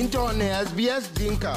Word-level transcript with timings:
into 0.00 0.32
ne 0.38 0.46
SBS 0.66 1.04
Dinka. 1.14 1.54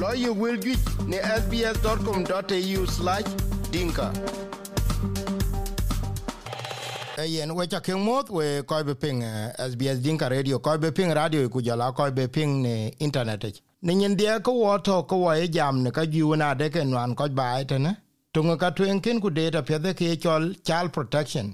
Lawyer 0.00 0.32
will 0.32 0.56
get 0.66 0.78
ne 1.10 1.18
sbs.com.au 1.40 2.86
slash 2.96 3.28
dinka. 3.72 4.12
Eh, 7.18 7.24
yen, 7.24 7.54
we 7.54 7.66
cha 7.66 7.80
king 7.80 8.04
moth 8.04 8.28
we 8.30 8.62
koy 8.62 8.82
be 8.82 8.94
ping 8.94 9.22
eh, 9.22 9.52
SBS 9.70 10.02
Dinka 10.02 10.28
radio 10.28 10.58
koy 10.58 10.76
be 10.76 10.90
ping 10.90 11.10
radio 11.14 11.48
ku 11.48 11.62
jala 11.62 11.92
koy 11.92 12.10
be 12.10 12.28
ping 12.28 12.62
ne 12.62 12.74
internet 12.98 13.44
ich. 13.44 13.62
ne 13.82 13.94
nyin 13.94 14.16
dia 14.16 14.40
ko 14.40 14.52
woto 14.52 15.02
ko 15.08 15.16
wa 15.24 15.32
e 15.36 15.48
jam 15.48 15.82
ne 15.82 15.90
ka 15.90 16.04
ju 16.04 16.36
na 16.36 16.54
de 16.54 16.68
ken 16.70 16.92
wan 16.94 17.14
ko 17.14 17.28
ba 17.28 17.44
e 17.58 17.62
ite 17.62 17.78
ne 17.78 17.92
tunga 18.34 18.56
ka 18.62 18.70
twen 18.70 19.00
ken 19.00 19.20
ku 19.20 19.30
data 19.30 19.62
pe 19.62 19.78
de 19.78 19.92
ke 19.94 20.16
chol 20.24 20.44
child 20.66 20.92
protection 20.92 21.46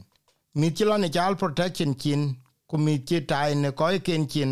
mi 0.55 0.71
chilo 0.71 0.97
ne 0.97 1.09
child 1.17 1.39
protection 1.43 1.95
kin 1.95 2.23
ku 2.71 2.77
mi 2.79 2.99
chi 3.09 3.21
tai 3.33 3.55
ne 3.55 3.71
ko 3.81 3.91
ken 4.07 4.27
kin 4.27 4.51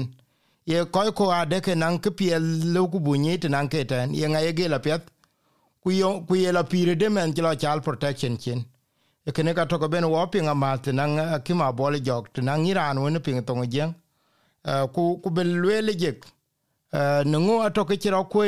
ye 0.66 0.84
ko 0.84 1.12
ko 1.12 1.30
ade 1.32 1.60
ke 1.60 1.74
nan 1.74 1.98
ke 1.98 2.10
pie 2.10 2.38
lu 2.38 2.88
ku 2.88 3.00
bu 3.00 3.16
ni 3.16 3.38
te 3.38 3.48
nan 3.48 3.68
ke 3.68 3.84
ten. 3.84 4.14
Ye 4.14 4.26
nga 4.28 4.40
ye 4.40 4.52
ge 4.52 4.68
la 4.68 4.78
pet 4.78 5.02
ku 5.82 5.90
yo 5.90 6.20
ku 6.28 6.34
ye 6.34 6.52
la 6.52 6.62
pire 6.62 6.94
de 6.96 7.08
men 7.08 7.32
ti 7.34 7.42
la 7.42 7.54
chal 7.54 7.80
protection 7.80 8.36
chin 8.38 8.64
e 9.26 9.32
kene 9.32 9.54
ka 9.54 9.64
to 9.64 9.78
ko 9.78 9.88
ben 9.88 10.04
wo 10.04 10.26
pinga 10.26 10.54
ma 10.54 10.76
te 10.76 10.92
nan 10.92 11.42
ki 11.42 11.54
ma 11.54 11.72
bol 11.72 11.94
jok 12.00 12.32
te 12.32 12.40
nan 12.42 12.64
iran 12.66 12.98
won 13.02 13.20
ping 13.20 13.44
to 13.44 13.54
ngen 13.54 13.94
ku 14.94 15.20
ku 15.22 15.30
be 15.30 15.44
le 15.44 15.92
jek. 15.92 16.24
Uh, 16.92 17.22
nungu 17.24 17.70
ko 17.74 17.94
chiro 17.96 18.24
ku 18.30 18.42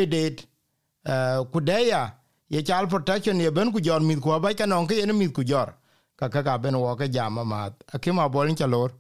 de 1.60 1.78
ya 1.92 2.10
ye 2.48 2.62
chal 2.62 2.86
protection 2.86 3.40
ye 3.40 3.50
ben 3.50 3.72
ku 3.72 3.80
jor 3.80 4.00
mi 4.00 4.16
ku 4.16 4.38
ba 4.40 4.54
ka 4.54 4.66
non 4.66 4.86
ke 4.86 4.94
ye 4.94 5.06
mi 5.12 5.28
ku 5.28 5.44
jor. 5.44 5.74
Ka 6.16 6.28
ka 6.28 6.42
ka 6.42 6.58
ben 6.58 6.76
wo 6.78 6.94
ke 6.94 7.08
jama 7.10 7.42
ma 7.44 7.70
akima 7.94 8.28
bolin 8.30 8.54
chalor 8.54 8.90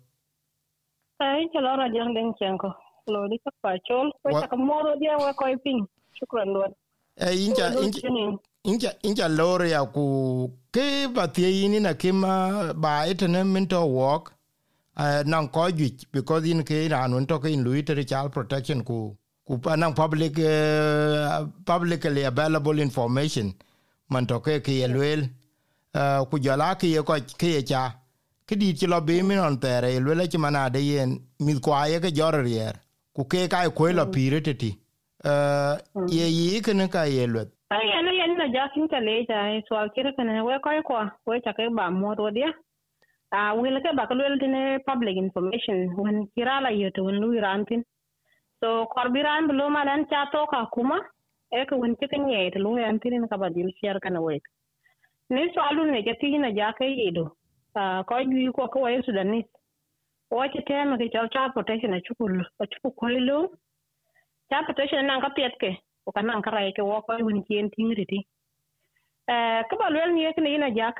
ai 1.20 1.46
chalor 1.54 1.78
a 1.84 1.86
jang 1.94 2.14
den 2.14 2.32
chenko 2.40 2.68
lo 3.06 3.28
di 3.28 3.38
ka 3.44 3.50
pa 3.62 3.76
chol. 3.88 4.10
Ko 4.22 4.40
ta 4.40 4.46
ka 4.46 4.56
moro 4.56 4.96
dia 5.00 5.16
wa 5.18 5.32
ko 5.32 5.44
ping 5.64 5.86
shukran 6.18 6.52
lo 6.54 6.66
e 7.16 7.46
inja 7.46 7.66
inja 8.64 8.90
inja 9.02 9.28
lor 9.28 9.64
ya 9.66 9.84
ku 9.84 10.50
ke 10.72 11.08
ba 11.14 11.28
tie 11.28 11.48
yini 11.48 11.80
na 11.80 11.94
kima 11.94 12.72
ba 12.74 13.06
etene 13.06 13.44
minto 13.44 13.84
walk? 13.86 14.32
Uh, 14.94 15.22
nan 15.26 15.48
ko 15.48 15.70
juic 15.70 16.04
because 16.12 16.44
in 16.44 16.62
ke 16.62 16.90
ran 16.90 17.14
un 17.14 17.26
to 17.26 17.38
ke 17.38 17.46
in 17.46 17.64
lui 17.64 17.82
te 17.82 18.04
child 18.04 18.30
protection 18.30 18.84
ku 18.84 19.16
ku 19.46 19.58
anang 19.70 19.94
public 19.94 20.38
uh, 20.38 21.46
publicly 21.64 22.22
available 22.24 22.78
information. 22.78 23.54
Man 24.10 24.26
to 24.26 24.40
ke 24.40 24.60
ke 24.62 24.72
yelwel 24.84 25.28
uh, 25.94 26.24
ku 26.24 26.38
jala 26.38 26.76
ke 26.76 26.84
ye 26.84 27.02
ko 27.02 27.16
ke 27.38 27.48
ye 27.56 27.62
cha 27.62 27.94
ke 28.46 28.56
di 28.56 28.72
ti 28.74 28.86
lo 28.86 29.00
be 29.00 29.22
mi 29.22 29.36
on 29.36 29.58
tere 29.58 29.94
yelwel 29.94 30.28
ti 30.28 30.38
mana 30.38 30.68
de 30.70 30.80
yen 30.80 31.20
mi 31.40 31.58
kwa 31.58 31.86
ye 31.88 31.98
ke 32.00 32.12
jor 32.12 32.44
yer 32.46 32.74
ku 33.14 33.24
ke 33.24 33.48
ka 33.52 33.64
ko 33.70 33.92
lo 33.92 34.06
pire 34.14 34.40
te 34.46 34.54
ti 34.54 34.70
uh, 35.24 35.74
ye 36.08 36.26
yi 36.38 36.60
ke 36.60 36.72
ne 36.74 36.88
ka 36.88 37.04
yelwet 37.16 37.50
ai 37.72 37.88
ana 37.98 38.12
yan 38.12 38.36
na 38.38 38.46
ja 38.54 38.68
kin 38.74 38.88
ta 38.92 38.98
le 39.06 39.14
ja 39.28 39.38
ai 39.48 39.62
so 39.68 39.80
kire 39.94 40.12
kana 40.16 40.44
we 40.44 40.58
ko 40.64 40.70
ko 40.88 40.96
we 41.26 41.40
ta 41.40 41.52
ke 41.56 41.68
ba 41.78 41.90
mo 41.90 42.14
ro 42.14 42.30
dia. 42.36 42.50
A 43.32 43.40
wil 43.56 43.80
ke 43.84 43.94
ba 43.96 44.06
ko 44.08 44.14
le 44.14 44.48
ne 44.54 44.62
public 44.88 45.16
information. 45.16 45.78
When 45.96 46.28
kirala 46.36 46.70
yeto 46.80 47.04
when 47.04 47.20
lu 47.22 47.28
rantin 47.46 47.82
so 48.60 48.86
korbiran 48.94 49.48
bulo 49.48 49.70
malan 49.76 50.04
cha 50.10 50.26
to 50.32 50.44
ka 50.52 50.60
kuma 50.74 50.98
e 51.58 51.64
ko 51.68 51.76
won 51.76 51.96
cikin 51.96 52.28
ye 52.32 52.50
to 52.50 52.58
lu 52.58 52.76
yan 52.78 53.00
tin 53.00 53.26
ka 53.28 53.36
badil 53.42 53.72
share 53.80 54.00
kana 54.00 54.20
we. 54.20 54.40
Ni 55.30 55.48
so 55.54 55.60
alu 55.68 55.90
ne 55.90 56.02
ke 56.02 56.18
tina 56.20 56.52
ja 56.58 56.72
ke 56.78 56.84
yido 56.84 57.24
a 57.74 58.04
ko 58.08 58.20
ju 58.32 58.52
ko 58.52 58.68
ko 58.68 58.84
we 58.84 59.00
sudan 59.06 59.32
wochitem 60.32 60.96
kichol 60.98 61.28
child 61.28 61.52
protection 61.52 61.92
achukul 61.94 62.34
achukukhoilou 62.62 63.42
child 64.48 64.64
protection 64.66 65.06
nan 65.06 65.20
kapietke 65.20 65.70
kukanan 66.04 66.42
karaike 66.46 66.82
wokoi 66.90 67.22
win 67.26 67.44
chien 67.46 67.66
tiŋriti 67.74 68.18
eh, 69.32 69.60
kiba 69.68 69.90
luel 69.94 70.10
nie 70.14 70.32
kine 70.36 70.50
yin 70.52 70.62
ajak 70.68 70.96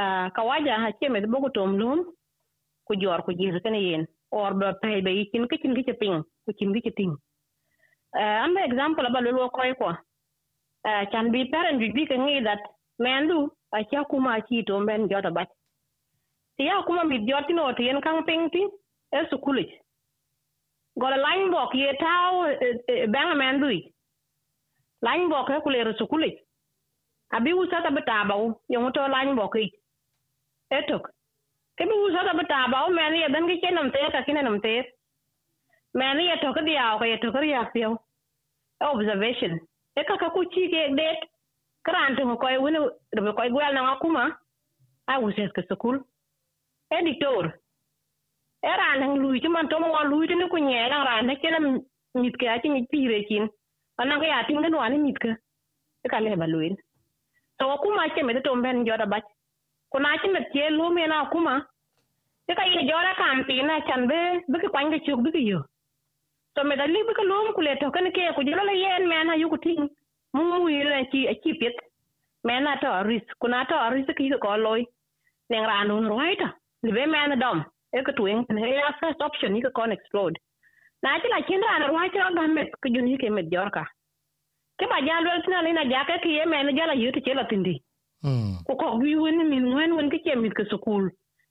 eh, 0.00 0.26
kawaja 0.36 0.74
achiemeth 0.88 1.26
bo 1.32 1.40
kutom 1.44 1.72
lum 1.80 1.98
ku 2.86 2.92
jor 3.00 3.20
ku 3.26 3.32
jir 3.38 3.56
kine 3.64 3.80
yen 3.88 4.04
or 4.30 4.52
be 4.60 4.68
pei 4.82 5.00
be 5.04 5.10
yicin 5.18 5.48
kicin 5.50 5.74
kici 5.76 5.92
piŋ 6.00 6.14
kucin 6.44 6.74
kici 6.74 6.90
tiŋ 6.98 7.10
eh, 8.20 8.38
ambe 8.44 8.60
example 8.68 9.06
aba 9.06 9.20
luel 9.24 9.40
wokoi 9.42 9.74
kwa 9.80 9.92
chan 11.12 11.26
bi 11.32 11.48
parent 11.52 11.80
juc 11.80 11.92
bi 11.96 12.06
keŋi 12.10 12.44
that 12.46 12.60
men 13.02 13.22
lu 13.28 13.38
achi 13.76 13.96
akuma 13.96 14.30
achi 14.38 14.54
itom 14.62 14.86
ben 14.88 15.08
jot 15.10 15.24
abac 15.30 15.48
ti 16.56 16.62
ya 16.68 16.74
akuma 16.80 17.02
mit 17.10 17.22
jot 17.28 17.44
tino 17.48 17.72
tiyen 17.78 18.00
kaŋ 18.04 18.18
piŋ 18.28 18.42
ting. 18.54 18.70
E 19.18 19.26
sukuli 19.30 19.64
gola 20.96 21.16
line 21.26 21.50
bok 21.50 21.74
ye 21.74 21.92
taw 22.04 22.32
bang 23.14 23.30
mendu 23.42 23.68
line 25.06 25.28
bok 25.32 25.50
e 25.50 25.60
kulere 25.64 25.92
sukuli 25.98 26.30
abi 27.36 27.52
usa 27.52 27.82
ta 27.82 27.90
beta 27.90 28.24
ba 28.28 28.34
u 28.36 28.46
yo 28.68 28.90
to 28.90 29.08
line 29.08 29.34
bok 29.34 29.56
e 29.56 29.66
etok 30.70 31.04
ke 31.76 31.84
bi 31.88 31.94
usa 32.06 32.26
ta 32.26 32.34
beta 32.38 32.68
ba 32.72 32.86
u 32.86 32.94
men 32.94 33.14
ye 33.14 33.28
ben 33.28 33.48
ke 33.48 33.60
chenam 33.62 33.90
te 33.90 33.98
ka 34.12 34.20
men 35.94 36.20
ye 36.20 36.36
to 36.42 36.52
ka 36.52 36.60
dia 36.60 36.98
ko 36.98 37.04
ye 37.04 37.16
to 37.18 37.32
ka 37.32 37.40
ya 37.40 37.64
pio. 37.72 37.98
Observation. 38.80 39.60
E 39.96 40.02
ka 40.04 40.16
ka 40.18 40.30
ke 40.30 40.94
det. 40.96 41.18
Kran 41.86 42.16
to 42.16 42.36
ko 42.36 42.48
e 42.48 42.58
woni 42.58 42.78
de 43.12 43.20
ko 43.20 43.48
gwal 43.50 43.74
na 43.74 43.98
kuma 44.00 44.36
a 45.06 45.20
uses 45.20 45.52
ke 45.52 45.62
sukul. 45.68 46.02
Editor 46.90 47.54
e 48.70 48.72
raan 48.80 49.02
haŋ 49.04 49.14
lui 49.22 49.40
ti 49.42 49.48
man 49.54 49.68
tomo 49.70 49.88
wan 49.94 50.08
lui 50.10 50.26
tini 50.28 50.48
ku 50.52 50.58
nye 50.68 50.88
lang 50.92 51.04
raan 51.08 51.28
ta 51.28 51.34
chela 51.42 51.58
mitke 52.22 52.46
achi 52.54 52.68
nyi 52.68 52.82
pire 52.92 53.18
chin 53.28 53.44
anang 54.00 54.20
ka 54.20 54.26
ya 54.32 54.46
ting 54.46 54.62
tin 54.62 54.74
wani 54.80 54.98
mitke 55.06 55.30
e 56.04 56.06
ka 56.12 56.18
leba 56.24 56.46
luin 56.52 56.74
so 57.58 57.68
wa 57.70 57.76
kuma 57.82 58.08
che 58.14 58.22
mete 58.22 58.40
tom 58.46 58.62
ben 58.62 58.84
joda 58.86 59.06
bach 59.12 59.26
kuna 59.92 60.18
chi 60.20 60.28
met 60.34 60.46
che 60.52 60.70
lu 60.70 60.86
me 60.96 61.06
na 61.06 61.18
kuma 61.32 61.54
e 62.50 62.52
ka 62.58 62.64
ye 62.72 62.80
joda 62.90 63.12
kam 63.20 63.44
ti 63.48 63.62
na 63.62 63.80
chan 63.86 64.02
be 64.10 64.18
be 64.50 64.56
ki 64.62 64.68
kwang 64.74 64.90
ke 64.92 64.98
chuk 65.06 65.20
be 65.24 65.30
ki 65.34 65.42
yo 65.50 65.60
so 66.54 66.64
me 66.68 66.74
da 66.80 66.84
li 66.94 67.02
be 67.08 67.12
ka 67.18 67.22
lum 67.30 67.46
ku 67.56 67.60
le 67.66 67.76
to 67.80 67.90
kan 67.94 68.10
ke 68.16 68.32
ku 68.36 68.42
jola 68.46 68.64
le 68.70 68.74
yen 68.84 69.04
me 69.10 69.18
na 69.24 69.34
yu 69.42 69.48
ku 69.52 69.58
ting 69.64 69.84
mu 70.34 70.42
mu 70.50 70.68
yi 70.74 70.82
na 70.84 71.04
chi 71.10 71.20
a 71.32 71.34
chi 71.42 71.52
pit 71.60 71.76
me 72.46 72.54
na 72.60 72.72
to 72.82 72.90
ris 73.08 73.26
kuna 73.40 73.64
to 73.70 73.76
ris 73.94 74.06
ki 74.18 74.30
ko 74.44 74.56
loy 74.66 74.82
neng 75.50 75.66
raan 75.70 75.90
un 75.96 76.08
roi 76.12 76.34
ta 76.42 76.48
libe 76.86 77.02
me 77.12 77.20
na 77.28 77.36
dom 77.44 77.58
e 77.96 78.02
ka 78.06 78.12
tueng 78.18 78.44
ne 78.50 78.74
ya 78.78 78.92
first 79.00 79.20
option 79.26 79.52
ni 79.52 79.62
ka 79.62 79.70
kon 79.70 79.92
explode. 79.96 80.38
Na 81.02 81.18
ti 81.20 81.28
la 81.28 81.42
kin 81.48 81.62
ran 81.68 81.88
roita 81.90 82.30
ga 82.36 82.46
met 82.56 82.70
ku 82.82 82.88
jun 82.94 83.10
ke 83.22 83.30
met 83.36 83.50
jorka 83.54 83.84
ke 84.78 84.86
ba 84.92 84.98
ja 85.06 85.20
lwel 85.24 85.42
tina 85.44 85.62
lina 85.66 85.84
ja 85.92 86.04
ke 86.08 86.28
ye 86.36 86.44
me 86.52 86.62
na 86.62 86.72
jala 86.78 86.94
yu 87.02 87.12
ti 87.12 87.20
chela 87.26 87.44
tindi 87.50 87.76
ku 88.66 88.76
ko 88.80 88.96
wi 89.02 89.14
wen 89.24 89.48
min 89.52 89.66
wen 89.76 89.96
wen 89.96 90.10
ke 90.10 90.18
ke 90.24 90.36
mit 90.42 90.54
ke 90.58 90.64
sukul 90.72 91.04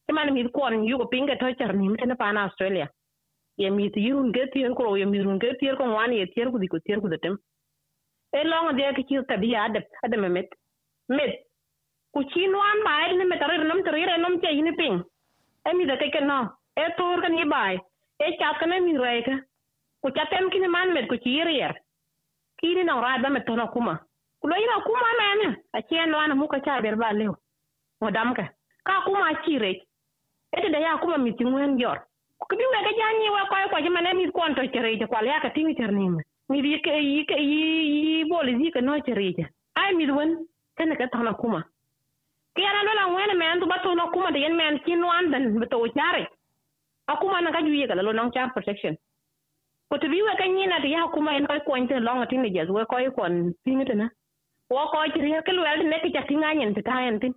ke 0.08 0.14
man 0.14 0.34
mit 0.34 0.52
kon 0.58 0.84
yu 0.90 0.98
ko 0.98 1.06
pinga 1.14 1.40
to 1.40 1.54
char 1.60 1.72
ni 1.74 1.90
mtene 1.90 2.16
pa 2.18 2.32
na 2.32 2.46
australia. 2.50 2.90
Ye 3.62 3.70
mit 3.70 3.96
yurun 3.96 4.34
ke 4.34 4.52
tier 4.54 4.74
ko 4.74 4.96
ye 4.96 5.06
mirun 5.06 5.40
ke 5.40 5.58
tier 5.60 5.76
ko 5.78 5.86
wan 5.96 6.14
ye 6.20 6.26
tier 6.34 6.52
ku 6.52 6.60
di 6.60 6.68
ko 6.68 6.80
tier 6.86 7.00
ku 7.02 7.10
detem 7.14 7.38
e 8.38 8.44
long 8.52 8.76
de 8.78 8.94
ke 8.98 9.04
ki 9.10 9.22
ta 9.30 9.38
bi 9.38 9.56
ade 9.64 9.82
ade 10.04 10.18
me 10.24 10.30
met 10.38 10.50
met 11.18 11.34
ku 12.14 12.24
chi 12.32 12.48
nuan 12.54 12.84
ba 12.88 12.94
ne 13.14 13.26
me 13.32 13.38
tarir 13.42 13.64
nam 13.70 13.84
tarir 13.88 14.18
nam 14.24 14.40
che 14.42 14.54
ni 14.62 14.74
ping 14.82 14.98
emi 15.70 15.86
da 15.86 15.96
keke 15.98 16.22
no 16.22 16.40
e 16.76 16.86
tur 16.98 17.22
kan 17.22 17.38
yi 17.38 17.46
bai 17.46 17.76
e 18.20 18.38
chat 18.40 18.60
kan 18.60 18.72
emi 18.74 18.98
rai 18.98 19.24
ka 19.24 19.36
ku 20.02 20.10
chatem 20.16 20.50
kini 20.52 20.68
man 20.68 20.94
met 20.94 21.08
ku 21.08 21.16
chirier 21.24 21.74
kini 22.60 22.84
na 22.84 23.00
rai 23.02 23.22
ba 23.22 23.30
met 23.30 23.46
tona 23.46 23.68
kuma 23.74 23.96
kulo 24.42 24.56
ira 24.56 24.76
kuma 24.86 25.10
na 25.20 25.28
ne 25.42 25.50
a 25.74 25.80
chien 25.88 26.14
wana 26.14 26.36
muka 26.36 26.60
cha 26.66 26.82
ber 26.82 26.96
ba 26.96 27.14
leo 27.14 27.36
modam 28.02 28.34
ka 28.38 28.46
ka 28.88 29.02
kuma 29.06 29.32
chire 29.46 29.72
ete 30.56 30.68
da 30.72 30.80
ya 30.80 30.98
kuma 31.02 31.18
mitingwen 31.18 31.80
yor 31.80 32.00
kubi 32.40 32.64
wega 32.74 32.92
janyi 33.00 33.30
wa 33.30 33.46
kwa 33.50 33.70
kwa 33.70 33.82
jimane 33.82 34.14
mi 34.14 34.32
konto 34.32 34.68
chire 34.68 35.08
kwa 35.08 35.22
ya 35.22 35.40
ka 35.42 35.50
tingi 35.50 35.76
chernima 35.76 36.22
mi 36.50 36.58
yi 36.60 36.82
yi 36.86 37.26
yi 38.06 38.24
boli 38.26 38.56
zika 38.60 38.82
no 38.82 39.00
chire 39.00 39.48
ai 39.76 39.94
mi 39.96 40.12
won 40.12 40.46
kana 40.78 40.96
ka 40.96 41.08
tona 41.08 41.34
kuma 41.34 41.64
ke 42.56 42.62
yana 42.62 42.84
lola 42.86 43.16
wene 43.16 43.36
men 43.38 43.60
to 43.60 43.66
bato 43.66 43.96
no 43.96 44.12
kuma 44.12 44.32
de 44.32 44.40
yen 44.40 44.56
men 44.56 44.80
kin 44.86 45.02
wan 45.04 45.32
dan, 45.32 45.60
beto 45.60 45.88
chare. 45.96 46.28
Akuma 47.10 47.42
na 47.42 47.52
kaju 47.52 47.74
ye 47.74 47.88
kala 47.88 48.04
lo 48.04 48.12
non 48.12 48.32
child 48.32 48.54
protection. 48.54 48.96
Ko 49.90 49.98
to 49.98 50.08
biwe 50.08 50.38
ka 50.38 50.46
nyina 50.46 50.80
de 50.82 50.90
ya 50.90 51.08
kuma 51.08 51.32
en 51.34 51.48
ko 51.48 51.60
ko 51.66 51.76
inte 51.76 51.98
long 52.00 52.26
tin 52.30 52.46
je 52.46 52.72
we 52.72 52.86
ko 52.86 52.98
ko 53.16 53.24
tin 53.66 53.86
te 53.86 53.94
na. 53.94 54.08
Wo 54.70 54.86
ko 54.92 55.02
jiri 55.14 55.34
ke 55.44 55.52
lu 55.52 55.66
el 55.66 55.84
ne 55.90 56.00
ke 56.00 56.14
chati 56.14 56.28
tinga 56.28 56.54
nyen 56.54 56.76
te 56.76 56.82
ta 56.82 57.02
en 57.02 57.20
tin. 57.20 57.34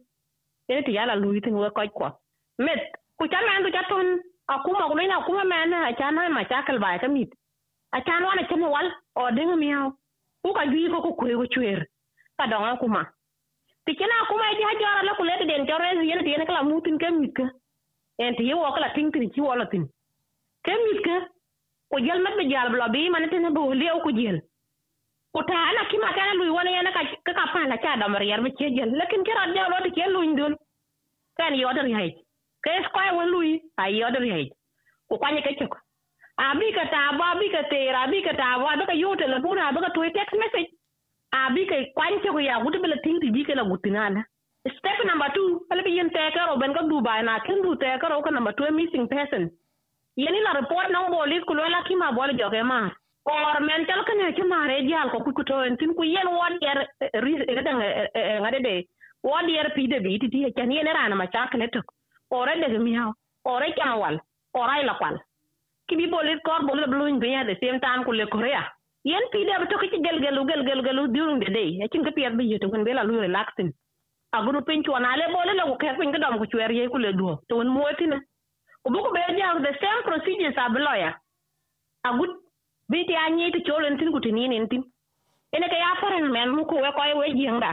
Ene 0.68 0.82
ti 0.84 0.92
yala 0.92 1.16
lu 1.16 1.40
tin 1.40 1.54
wo 1.56 1.70
ko 1.70 1.88
ko 1.88 2.12
met, 2.58 2.80
ku 3.18 3.28
chan 3.28 3.44
men 3.46 3.64
to 3.64 3.70
chaton 3.72 4.20
akuma 4.48 4.88
ko 4.88 4.94
na 4.94 5.24
kuma 5.26 5.44
men 5.44 5.72
a 5.72 5.96
chan 5.96 6.14
na 6.14 6.28
ma 6.28 6.44
chakal 6.44 6.78
ba 6.78 6.98
ka 7.00 7.08
mit. 7.08 7.32
A 7.92 8.00
chan 8.04 8.22
wana 8.22 8.42
na 8.42 8.48
chen 8.48 8.60
wal 8.60 8.88
o 9.16 9.30
de 9.32 9.56
mi 9.56 9.72
hawo 9.72 9.96
ku 10.44 10.52
ka 10.52 10.66
ju 10.68 10.90
ko 10.92 11.00
ko 11.00 11.12
ko 11.16 11.46
chwer. 11.48 11.86
Ka 12.38 12.46
donga 12.46 12.76
kuma 12.76 13.15
tikina 13.86 14.14
kuma 14.28 14.54
ji 14.56 14.62
hajjara 14.62 15.02
la 15.02 15.14
kule 15.14 15.32
den 15.46 15.66
jorre 15.66 15.90
yene 16.10 16.22
de 16.24 16.44
kala 16.46 16.62
mutin 16.62 16.98
kemika, 16.98 17.44
en 18.18 18.34
ti 18.36 18.52
wo 18.54 18.72
kala 18.74 18.90
ting 18.94 19.10
tin 19.12 19.30
ci 19.32 19.40
wala 19.40 19.66
tin 19.66 19.86
kemitka 20.64 21.16
ko 21.90 21.96
jel 22.00 22.20
mabbe 22.22 22.42
jal 22.50 22.68
blo 22.70 22.88
bi 22.94 23.08
man 23.10 23.30
tin 23.30 23.46
bo 23.54 23.72
lew 23.72 23.98
ko 24.04 24.10
jel 24.18 24.38
ko 25.34 25.42
ta 25.48 25.54
ala 25.70 25.84
kima 25.90 26.10
kana 26.18 26.34
luy 26.34 26.50
wala 26.50 26.70
yana 26.70 26.90
ka 26.92 27.02
ka 27.24 27.44
pa 27.52 27.66
la 27.70 27.76
cha 27.82 27.96
damar 28.00 28.22
yar 28.22 28.42
be 28.42 28.50
ci 28.58 28.74
jel 28.76 28.90
lakin 28.98 29.22
kira 29.24 29.46
de 29.54 29.62
lo 29.72 29.78
ti 29.84 29.90
kel 29.96 30.10
luy 30.12 30.26
ndol 30.34 30.54
kan 31.38 31.54
yodar 31.54 31.86
hay 31.98 32.10
kay 32.64 32.78
skoy 32.88 33.10
won 33.16 33.28
luy 33.34 33.50
ay 33.78 33.92
yodar 34.00 34.22
hay 34.34 34.46
ko 35.08 35.14
kwanye 35.18 35.42
ke 35.46 35.54
ko 35.72 35.78
abi 36.48 36.72
ka 36.76 36.84
ta 36.94 37.12
ba 37.18 37.24
abi 37.34 37.48
ka 37.54 37.62
te 37.70 37.78
ra 37.94 38.02
abi 38.06 38.22
ka 38.26 38.32
ta 38.40 38.58
ba 38.58 38.86
ka 38.90 38.94
yotel 39.02 39.38
bu 39.42 39.54
na 39.54 39.72
ba 39.72 39.80
ka 39.80 39.90
text 39.94 40.34
message. 40.42 40.75
Abi 41.42 41.66
ka 41.70 41.76
kwanye 41.96 42.18
ko 42.34 42.40
ya 42.40 42.62
gutu 42.64 42.80
bela 42.82 42.96
ting 43.04 43.20
ti 43.20 43.30
bi 43.34 43.44
ka 43.48 43.54
la 43.54 43.64
gutinala 43.70 44.22
step 44.74 44.98
number 45.06 45.28
2 45.34 45.70
ala 45.70 45.82
bi 45.86 45.96
yen 45.96 46.10
te 46.10 46.22
ka 46.34 46.46
ro 46.48 46.56
ben 46.62 46.74
ka 46.74 46.82
dubai 46.90 47.22
na 47.24 47.38
kin 47.46 47.62
du 47.62 47.74
te 47.82 47.98
ka 48.02 48.08
ro 48.08 48.22
ka 48.22 48.30
number 48.30 48.52
2 48.52 48.70
missing 48.78 49.06
person. 49.08 49.50
Yeni 50.16 50.40
la 50.42 50.52
report 50.60 50.90
na 50.90 51.08
bo 51.10 51.24
lit 51.26 51.44
ku 51.48 51.54
la 51.54 51.82
ki 51.88 51.94
ma 51.94 52.12
bo 52.12 52.26
le 52.26 52.34
joge 52.40 52.62
ma 52.64 52.78
or 53.26 53.60
men 53.60 53.86
tel 53.86 54.02
ka 54.08 54.14
ne 54.14 54.32
ki 54.38 54.42
ma 54.52 54.66
re 54.70 54.82
dial 54.86 55.10
ko 55.10 55.20
ku 55.20 55.42
to 55.50 55.60
en 55.68 55.76
tin 55.76 55.94
ku 55.94 56.02
yen 56.02 56.28
won 56.38 56.58
yer 56.66 56.78
ri 57.24 57.32
ga 57.56 57.62
dang 57.68 57.80
ngade 58.42 58.60
de 58.66 58.74
won 59.22 59.48
yer 59.56 59.68
pi 59.76 59.86
de 59.92 60.00
bi 60.00 60.18
ti 60.22 60.28
ti 60.34 60.52
ken 60.56 60.72
yen 60.76 60.90
ra 60.98 61.08
na 61.08 61.16
ma 61.22 61.26
cha 61.34 61.48
ne 61.54 61.68
to 61.74 61.80
ore 62.30 62.54
de 62.62 62.78
mi 62.78 62.94
ha 62.98 63.12
ore 63.44 63.68
kan 63.78 63.98
wal 64.02 64.16
ore 64.60 64.82
la 64.88 64.94
kwal 65.00 65.16
ki 65.88 65.96
bi 66.00 66.10
bo 66.12 66.22
lit 66.28 66.40
kor 66.46 66.60
bo 66.66 66.74
le 66.74 66.86
bluin 66.92 67.20
bi 67.22 67.34
ya 67.36 67.44
de 67.44 67.54
same 67.60 67.80
time 67.80 68.04
ku 68.04 68.12
le 68.12 68.26
korea 68.26 68.64
yen 69.10 69.24
pi 69.32 69.44
de 69.48 69.54
to 69.70 69.76
ki 69.82 70.02
gel 70.06 70.18
gelu 70.24 70.42
gel 70.50 70.62
gel 70.68 70.82
gelu 70.86 71.02
during 71.14 71.40
the 71.44 71.50
day. 71.58 71.70
E 71.84 71.88
kin 71.92 72.04
ka 72.06 72.12
pi 72.16 72.28
bi 72.38 72.44
yoto 72.52 72.70
kun 72.72 72.84
bela 72.88 73.04
lu 73.10 73.20
relaxing 73.26 73.72
agunu 74.32 74.60
piny 74.66 74.82
chwan 74.84 75.04
le 75.18 75.26
bole 75.32 75.52
le 75.58 75.62
ko 75.70 75.76
ke 75.82 75.96
pin 75.98 76.12
kedom 76.12 76.38
ko 76.38 76.46
chwer 76.46 76.72
ye 76.72 76.88
ku 76.88 76.98
le 76.98 77.12
duo 77.12 77.40
to 77.48 77.56
un 77.60 77.68
muotine 77.74 78.18
ko 78.82 78.90
bu 78.92 78.98
ko 79.04 79.10
be 79.16 79.20
ja 79.38 79.54
the 79.66 79.72
same 79.80 80.02
procedures 80.08 80.58
ab 80.58 80.76
lawyer 80.76 81.14
agut 82.08 82.32
bi 82.90 83.04
ti 83.08 83.14
anyi 83.24 83.52
ti 83.52 83.60
cholen 83.68 83.98
tin 83.98 84.12
ku 84.12 84.20
tinin 84.20 84.52
in 84.52 84.68
tin 84.68 84.82
ene 85.54 85.66
ke 85.72 85.78
ya 85.84 85.94
faran 86.00 86.28
men 86.36 86.50
mu 86.56 86.64
ko 86.70 86.76
we 86.84 86.90
ko 86.96 87.02
we 87.20 87.32
jinga 87.38 87.72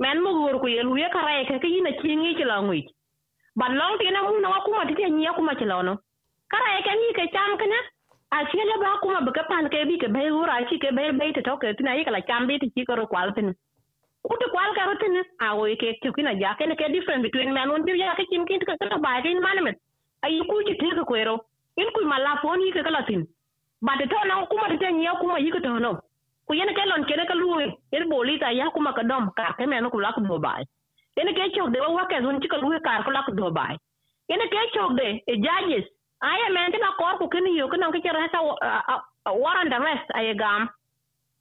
men 0.00 0.22
mu 0.22 0.30
gor 0.38 0.56
ko 0.62 0.66
yelu 0.76 0.96
ye 1.02 1.08
kare 1.16 1.44
ke 1.48 1.60
ke 1.62 1.68
yina 1.74 1.92
chingi 2.00 2.36
ti 2.38 2.44
langwi 2.44 2.82
ban 3.56 3.72
long 3.80 3.98
ti 3.98 4.10
na 4.10 4.22
mu 4.22 4.40
na 4.40 4.60
ko 4.64 4.70
ma 4.72 4.86
ti 4.88 4.94
nyi 5.10 5.28
ko 5.36 5.42
ma 5.42 5.54
ti 5.60 5.64
lono 5.72 5.94
kare 6.52 6.82
ke 6.86 6.92
ni 7.00 7.12
ke 7.18 7.24
cham 7.34 7.58
kana 7.60 7.78
a 8.30 8.44
chele 8.52 8.74
ba 8.82 8.98
kuma 9.02 9.20
baka 9.26 9.42
pan 9.50 9.68
ke 9.72 9.84
bi 9.88 9.98
ke 10.02 10.08
bai 10.16 10.28
ura 10.30 10.56
chi 10.70 10.78
ke 10.84 10.90
bai 10.96 11.10
bai 11.20 11.32
ta 11.32 11.42
to 11.48 11.56
ke 11.62 11.72
tina 11.78 11.96
yi 11.98 12.04
kala 12.08 12.20
chambi 12.30 12.58
ti 12.62 12.70
chi 12.74 12.84
koro 12.90 13.06
kwal 13.12 13.32
tin 13.36 13.54
kutu 14.28 14.46
kwal 14.54 14.74
karo 14.78 14.94
tin 15.02 15.16
a 15.46 15.56
wo 15.56 15.66
e 15.66 15.76
ke 15.82 15.94
ti 16.02 16.12
kina 16.16 16.34
ja 16.42 16.54
ke 16.58 16.66
ke 16.80 16.92
different 16.94 17.22
between 17.22 17.54
man 17.54 17.70
un 17.70 17.86
ya 18.02 18.14
ke 18.18 18.26
chim 18.30 18.46
kin 18.46 18.60
ka 18.68 18.76
ka 18.80 18.98
ba 19.06 19.18
e 19.18 19.22
ke 19.24 19.40
man 19.46 19.64
men. 19.64 19.76
Ai 20.24 20.40
ku 20.50 20.62
ji 20.68 20.74
te 20.80 20.90
ko 20.98 21.04
kwero 21.10 21.38
in 21.76 21.88
ku 21.94 22.04
mala 22.12 22.36
fon 22.42 22.60
yi 22.60 22.72
ke 22.76 22.84
kala 22.84 23.02
tin. 23.08 23.24
Ba 23.82 23.96
de 24.00 24.06
to 24.12 24.18
na 24.28 24.44
kuma 24.52 24.68
de 24.68 24.76
ya 25.06 25.14
kuma 25.20 25.40
yi 25.40 25.50
ke 25.56 25.60
to 25.64 25.78
no. 25.78 25.92
Ku 26.46 26.54
yen 26.54 26.74
ke 26.76 26.84
lon 26.90 27.04
ke 27.08 27.16
ne 27.16 27.24
ka 27.30 27.34
lu 27.34 27.60
e, 27.64 27.66
yen 27.92 28.08
boli 28.10 28.38
ta 28.38 28.50
ya 28.50 28.70
kuma 28.74 28.92
ka 28.92 29.02
dom, 29.10 29.30
ka 29.36 29.54
ke 29.58 29.66
men 29.66 29.90
ku 29.90 30.00
la 30.00 30.12
ku 30.16 30.20
do 30.28 30.38
bai 30.46 30.62
yen 31.16 31.32
ke 31.36 31.52
chok 31.56 31.70
de 31.72 31.80
wa 31.80 32.04
ke 32.12 32.20
zon 32.24 32.40
ti 32.40 32.48
ka 32.48 32.56
lu 32.62 32.72
ka 32.86 33.02
ku 33.06 33.10
la 33.16 33.22
ku 33.26 33.32
do 33.38 33.50
bai 33.58 33.74
yen 34.30 34.40
ke 34.52 34.60
chok 34.74 34.92
de 35.00 35.08
e 35.32 35.34
judges 35.44 35.86
aya 36.22 36.50
men 36.54 36.72
ti 36.72 36.78
na 36.78 36.92
kor 36.98 37.18
ku 37.18 37.28
kini 37.28 37.56
yo 37.58 37.68
kana 37.68 37.92
ke 37.92 38.10
ra 38.18 38.26
sa 38.32 38.40
warrant 39.32 39.72
arrest 39.72 40.08
ay 40.14 40.34
gam 40.34 40.68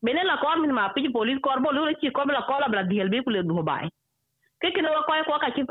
bene 0.03 0.21
la 0.23 0.37
kor 0.37 0.57
min 0.61 0.73
ma 0.73 0.89
piji 0.93 1.11
police 1.13 1.39
kor 1.41 1.59
bo 1.59 1.71
lu 1.71 1.93
chi 2.01 2.09
ko 2.11 2.23
la 2.29 2.41
kola 2.49 2.69
bla 2.69 2.83
diel 2.83 3.09
bi 3.09 3.23
kule 3.25 3.41
do 3.43 3.63
bai 3.63 3.89
ke 4.61 4.73
kino 4.75 4.89
ko 5.07 5.13
ko 5.29 5.39
ka 5.43 5.49
chi 5.55 5.63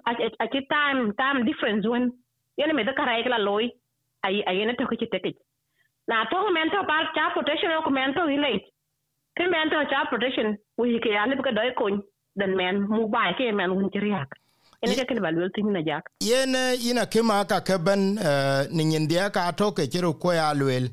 a 0.43 0.47
chi 0.53 0.61
time 0.75 1.13
time 1.21 1.45
difference 1.49 1.87
when 1.87 2.11
yene 2.59 2.75
me 2.75 2.85
da 2.85 2.93
kara 2.99 3.19
ikla 3.23 3.39
loy 3.49 3.71
ai 4.27 4.43
ai 4.51 4.65
ne 4.65 4.75
to 4.75 4.87
ki 4.91 5.07
teke 5.15 5.33
na 6.09 6.25
to 6.33 6.43
men 6.57 6.71
to 6.71 6.83
pa 6.91 6.99
cha 7.15 7.31
protection 7.37 7.83
ko 7.87 7.91
men 7.99 8.15
to 8.19 8.27
ile 8.37 8.53
ke 9.39 9.47
men 9.55 9.71
to 9.71 9.85
cha 9.93 10.05
protection 10.11 10.59
wi 10.79 10.99
ke 11.07 11.15
ya 11.17 11.27
le 11.31 11.43
ka 11.49 11.55
doi 11.61 11.71
kon 11.83 12.03
den 12.43 12.57
men 12.63 12.83
mu 12.95 13.07
bai 13.15 13.31
ke 13.39 13.53
men 13.61 13.71
un 13.79 13.91
chi 13.95 14.01
riak 14.07 14.35
ene 14.87 14.95
ke 15.01 15.05
kel 15.09 15.21
balwel 15.21 15.51
tin 15.55 15.73
na 15.73 15.81
jak 15.83 16.05
yene 16.21 16.63
ina 16.91 17.07
kema 17.07 17.45
ka 17.49 17.61
ke 17.61 17.79
ben 17.79 18.15
ni 18.71 18.99
ndia 18.99 19.31
ka 19.31 19.51
to 19.53 19.73
ke 19.73 19.91
ro 20.01 20.15
ko 20.15 20.33
ya 20.33 20.55
lwel. 20.55 20.89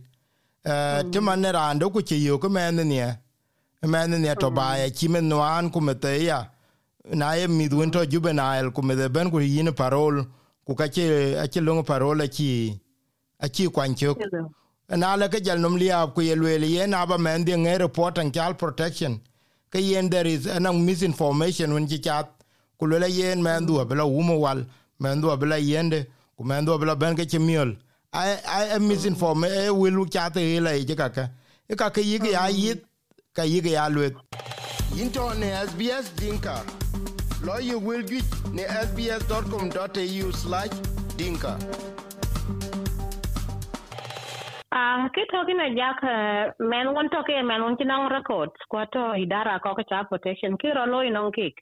Te 1.11 1.19
man 1.19 1.41
ne 1.41 1.51
rando 1.51 1.91
ku 1.91 2.01
ti 2.01 2.15
yo 2.25 2.37
ko 2.39 2.47
men 2.49 2.75
ne 2.75 3.17
men 3.83 4.11
ne 4.11 4.35
to 4.35 4.49
ba 4.49 4.77
ya 4.77 4.89
ki 4.89 5.07
men 5.09 5.29
wan 5.29 5.69
ku 5.69 5.81
me 5.81 5.93
te 5.93 6.23
ya. 6.23 6.45
Na 7.13 7.33
ye 7.33 7.47
mi 7.47 7.67
dun 7.67 7.91
to 7.91 8.05
juvenile 8.05 8.71
ku 8.71 8.81
me 8.81 8.95
de 8.95 9.09
ben 9.09 9.29
ku 9.29 9.39
yin 9.39 9.73
parol 9.73 10.23
ku 10.65 10.73
ka 10.73 10.87
ke 10.87 11.35
a 11.35 11.47
ke 11.47 11.59
long 11.59 11.83
parol 11.83 12.21
a 12.21 12.27
ki 12.27 12.79
a 13.41 13.49
ki 13.49 13.67
kwan 13.67 13.93
ke 13.93 14.15
na 14.95 15.15
le 15.15 15.27
ke 15.27 15.43
jal 15.43 15.59
num 15.59 15.75
liab 15.75 16.13
ku 16.15 16.21
ye 16.21 16.35
lwel 16.35 16.63
ye 16.63 16.87
na 16.87 17.05
ba 17.05 17.17
men 17.17 17.43
de 17.43 17.57
ne 17.57 17.77
report 17.77 18.17
and 18.17 18.33
child 18.33 18.57
protection. 18.57 19.19
Ke 19.69 19.79
yen 19.81 20.09
there 20.09 20.27
is 20.27 20.45
an 20.47 20.63
misinformation 20.85 21.73
when 21.73 21.87
chi 21.87 21.97
chat 21.97 22.31
ku 22.83 22.89
lwela 22.91 23.07
yen 23.07 23.39
mɛn 23.41 23.65
dhua 23.67 23.85
bi 23.89 23.95
la 23.95 24.05
wal 24.05 24.59
mɛn 25.01 25.21
dhua 25.21 25.37
bi 25.39 25.47
yende 25.71 25.99
ku 26.35 26.43
mɛn 26.43 26.65
dhua 26.65 26.77
bi 26.79 26.85
la 26.85 26.95
ke 27.15 27.23
ci 27.31 27.37
e 31.71 32.05
ya 32.31 32.75
ka 33.35 33.43
ya 33.43 33.89
ne 35.39 35.47
sbs 35.67 36.05
dinka. 36.19 36.55
Lɔ 37.45 37.55
ye 37.63 37.75
will 37.75 38.03
juic 38.03 38.27
ne 38.53 38.63
sbs 38.87 39.21
com 39.49 39.71
au 39.71 39.87
dinka. 41.17 41.53
Ah, 44.75 45.05
uh, 45.05 45.09
ke 45.13 45.23
toki 45.31 45.53
na 45.53 45.69
jak 45.79 46.03
uh, 46.03 46.51
men 46.59 46.93
won 46.93 47.09
toke 47.09 47.31
men 47.45 47.61
won 47.61 47.77
records. 48.11 48.59
Kwato 48.69 49.15
idara 49.15 49.61
ko 49.61 49.73
ka 49.73 50.03
protection. 50.09 50.57
Kiro 50.57 50.85
loy 50.85 51.09
non 51.09 51.31
kik. 51.31 51.55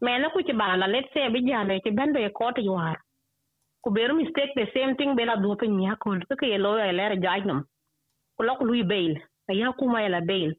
Men 0.00 0.24
ku 0.32 0.42
ci 0.42 0.52
bala, 0.52 0.86
let's 0.86 1.12
say, 1.14 1.28
bi 1.28 1.40
jale 1.48 1.80
ci 1.84 1.90
bende 1.90 2.20
ko 2.38 2.50
to 2.52 2.62
war 2.72 2.96
ku 3.82 3.90
beru 3.90 4.14
mistake, 4.14 4.52
the 4.56 4.66
same 4.74 4.96
thing 4.96 5.14
bela 5.16 5.36
do 5.42 5.56
pe 5.60 5.66
nya 5.66 5.96
ko 6.02 6.16
ko 6.28 6.34
ke 6.40 6.58
lo 6.64 6.76
ya 6.78 6.92
lere 6.92 7.16
jajnum 7.24 7.60
ku 8.36 8.42
lo 8.46 8.56
ku 8.58 8.64
lui 8.64 8.82
bail 8.82 9.14
ya 9.48 9.72
kuma 9.78 10.02
ya 10.02 10.08
la 10.08 10.20
bail. 10.20 10.52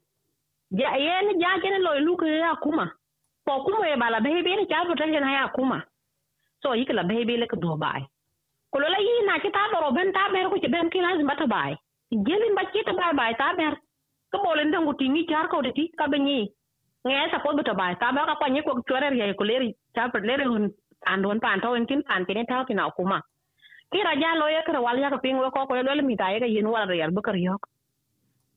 Ja 0.80 0.96
yen 1.06 1.40
ja 1.42 1.60
kene 1.62 1.80
lo 1.86 1.92
lu 2.06 2.18
ku 2.18 2.26
ya 2.26 2.56
kuma. 2.64 2.86
Ko 3.48 3.64
kuma 3.64 3.88
ya 3.88 3.98
bala 3.98 4.20
be 4.22 4.42
be 4.46 4.56
ni 4.56 4.66
child 4.72 4.88
protection 4.88 5.24
ya 5.38 5.48
kuma. 5.56 5.84
So 6.62 6.70
yikla 6.80 7.08
be 7.08 7.24
be 7.26 7.38
le 7.38 7.48
ko 7.48 7.56
do 7.56 7.78
bai 7.78 8.02
kulo 8.72 8.88
la 8.94 9.00
yi 9.08 9.14
na 9.28 9.40
kita 9.44 9.62
boro 9.74 9.92
ben 9.92 10.12
ta 10.16 10.30
ber 10.34 10.50
ko 10.50 10.58
ci 10.64 10.68
ben 10.74 10.90
ki 10.90 11.00
lazim 11.06 11.28
bata 11.28 11.46
bay 11.54 11.72
gelin 12.28 12.56
ba 12.58 12.64
ci 12.74 12.84
ta 12.88 12.94
bay 13.00 13.12
bay 13.20 13.34
ta 13.42 13.48
ber 13.60 13.74
ko 14.32 14.38
bolen 14.44 14.72
dangu 14.74 14.94
tingi 15.00 15.28
char 15.30 15.48
ko 15.52 15.62
de 15.62 15.72
ti, 15.78 15.84
ka 16.00 16.08
be 16.12 16.18
ni 16.18 16.38
nge 17.08 17.32
sa 17.32 17.40
ko 17.44 17.56
bata 17.58 17.74
bay 17.74 17.94
ta 18.02 18.12
ba 18.16 18.26
ka 18.30 18.36
kwanye 18.40 18.62
ko 18.66 18.72
chore 18.88 19.08
ye 19.20 19.34
ko 19.40 19.44
leri 19.44 19.70
ta 19.96 20.10
per 20.14 20.22
leri 20.30 20.46
hun 20.52 20.66
andon 21.12 21.40
pan 21.44 21.62
to 21.62 21.74
en 21.76 21.86
tin 21.90 22.02
pan 22.08 22.26
kene 22.26 22.46
ta 22.50 22.66
ki 22.68 22.74
na 22.74 22.90
kuma 22.98 23.18
ki 23.92 24.00
ra 24.08 24.14
ja 24.22 24.36
lo 24.42 24.48
ye 24.56 24.62
kra 24.68 24.82
wal 24.86 25.00
ya 25.04 25.10
ko 25.14 25.18
ping 25.24 25.38
ko 25.56 25.66
ko 25.68 25.74
le 25.76 26.02
mi 26.10 26.16
ta 26.22 26.30
ye 26.34 26.48
yin 26.56 26.68
wal 26.74 26.88
real 26.88 27.12
bu 27.16 27.22
kar 27.22 27.36
yok 27.48 27.64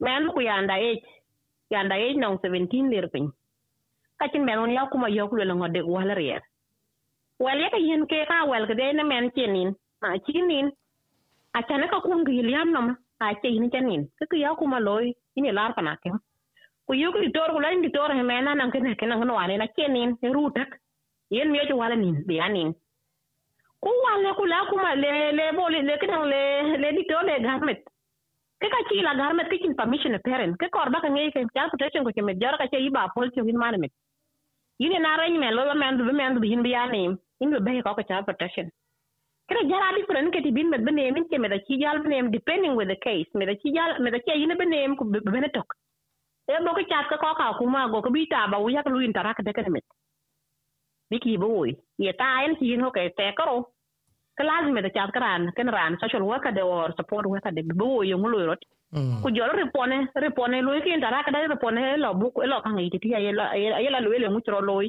men 0.00 0.28
ku 0.34 0.40
yanda 0.48 0.76
e 0.88 0.90
yanda 1.74 1.96
e 2.06 2.14
no 2.22 2.36
17 2.36 2.90
ler 2.92 3.06
pin 3.12 3.26
ka 4.18 4.26
cin 4.32 4.44
men 4.44 4.58
on 4.58 4.70
ya 4.76 4.86
kuma 4.92 5.08
yok 5.08 5.32
le 5.32 5.54
ngode 5.54 5.80
wal 5.94 6.10
real 6.20 6.42
wal 7.44 7.58
ye 7.62 7.68
ka 7.74 7.80
yin 7.88 8.02
ke 8.10 8.18
ka 8.30 8.44
wal 8.50 8.66
ke 8.68 8.74
de 8.80 8.92
ne 8.92 9.02
men 9.12 9.30
chenin 9.36 9.70
a 10.02 10.18
chinin 10.26 10.66
a 11.54 11.60
chane 11.68 11.86
ka 11.92 11.98
kun 12.04 12.24
gi 12.26 12.42
liam 12.48 12.68
nam 12.76 12.86
a 13.24 13.34
che 13.40 13.48
ini 13.56 13.68
chanin 13.74 14.02
ke 14.18 14.24
ke 14.30 14.36
ya 14.44 14.54
kuma 14.60 14.78
loy 14.88 15.06
ini 15.36 15.50
lar 15.58 15.70
pana 15.76 15.96
ke 16.02 16.10
ku 16.86 16.94
yu 16.94 17.12
ki 17.12 17.32
tor 17.32 17.50
ku 17.54 17.60
lain 17.60 17.90
tor 17.92 18.10
he 18.12 18.22
mena 18.22 18.54
nan 18.54 18.70
ke 18.70 18.78
ne 18.80 18.94
ke 18.94 19.06
nan 19.06 19.26
no 19.28 19.36
ane 19.38 19.56
na 19.58 19.66
chenin 19.76 20.18
e 20.22 20.28
rutak. 20.36 20.70
Yen 21.30 21.50
mi 21.52 21.60
jo 21.68 21.76
wala 21.76 21.96
nin 21.96 22.24
bi 22.28 22.40
anin. 22.46 22.74
Ku 23.82 23.90
wala 24.04 24.34
ku 24.38 24.44
la 24.52 24.60
kuma 24.70 24.94
le 25.02 25.12
le 25.38 25.46
boli 25.56 25.82
le 25.82 25.98
ke 25.98 26.06
le 26.06 26.42
le 26.82 26.88
di 26.96 27.04
tor 27.10 27.24
le 27.24 27.40
garmet 27.46 27.80
ke 28.60 28.68
ka 28.74 28.80
chi 28.88 29.02
la 29.02 29.14
garmet 29.20 29.48
ke 29.52 29.58
kin 29.62 29.74
permission 29.80 30.18
parent 30.24 30.54
ke 30.60 30.68
kor 30.76 30.88
ba 30.94 31.00
ka 31.04 31.08
ngai 31.08 31.32
ke 31.34 31.40
child 31.54 31.70
protection 31.72 32.04
ko 32.04 32.12
ke 32.16 32.22
me 32.22 32.34
ka 32.38 32.66
che 32.72 32.78
iba 32.88 33.08
pol 33.14 33.30
che 33.34 33.40
win 33.46 33.58
mane 33.62 33.78
me 33.82 33.88
yini 34.80 34.98
na 35.00 35.16
rein 35.20 35.38
me 35.40 35.50
lo 35.56 35.74
men 35.74 35.98
du 35.98 36.12
men 36.20 36.34
du 36.34 36.46
yin 36.52 36.62
bi 36.62 36.74
anin 36.84 37.18
in 37.40 37.50
be 37.66 37.82
ko 37.82 37.94
ka 37.94 38.02
child 38.02 38.26
protection. 38.26 38.70
Kira 39.48 39.62
jara 39.70 39.96
different 39.96 40.32
ke 40.34 40.40
tibin 40.44 40.70
med 40.70 40.82
benem 40.86 41.16
ke 41.30 41.38
med 41.38 41.52
chi 41.66 41.80
jal 41.82 41.98
benem 42.04 42.30
depending 42.32 42.76
with 42.76 42.88
the 42.88 42.96
case. 42.96 43.28
Med 43.34 43.48
chi 43.62 43.72
jal 43.76 43.98
med 44.00 44.14
chi 44.26 44.38
yin 44.42 44.56
benem 44.60 44.96
ku 44.98 45.04
bene 45.04 45.50
tok 45.56 45.76
e 46.52 46.54
bo 46.66 46.72
ke 46.78 46.84
chat 46.90 47.06
ka 47.10 47.16
ko 47.22 47.34
ka 47.40 47.46
kuma 47.58 47.88
go 47.92 48.02
ko 48.02 48.10
bita 48.16 48.48
ba 48.52 48.58
u 48.64 48.68
yak 48.76 48.86
lu 48.92 49.00
interact 49.08 49.42
de 49.46 49.52
ke 49.56 49.70
met 49.76 49.84
biki 51.10 51.38
bo 51.42 51.48
wi 51.62 51.72
ye 52.04 52.12
ta 52.20 52.28
en 52.44 52.56
chi 52.58 52.76
no 52.76 52.90
ke 52.96 53.02
te 53.18 53.26
ko 53.38 53.44
ka 54.38 54.44
lazim 54.48 54.74
med 54.76 54.88
chat 54.96 55.10
kran 55.16 55.50
ken 55.56 55.68
ran 55.76 55.96
social 56.02 56.22
worker 56.30 56.52
de 56.56 56.62
or 56.62 56.88
support 56.98 57.26
worker 57.32 57.50
de 57.56 57.62
bo 57.80 58.02
yo 58.10 58.16
ngulu 58.18 58.46
rot 58.48 58.62
ku 59.22 59.28
jolo 59.36 59.52
repone 59.62 59.98
repone 60.24 60.58
lu 60.66 60.80
ke 60.84 60.90
interact 60.98 61.32
de 61.34 61.46
repone 61.54 61.82
lo 62.04 62.10
bu 62.20 62.28
lo 62.50 62.60
kan 62.64 62.78
yi 62.78 62.90
ti 63.02 63.08
ye 63.26 63.32
la 63.38 63.46
ye 63.84 63.90
la 63.94 64.00
lu 64.06 64.10
le 64.24 64.28
mu 64.34 64.40
tro 64.46 64.60
loy 64.70 64.86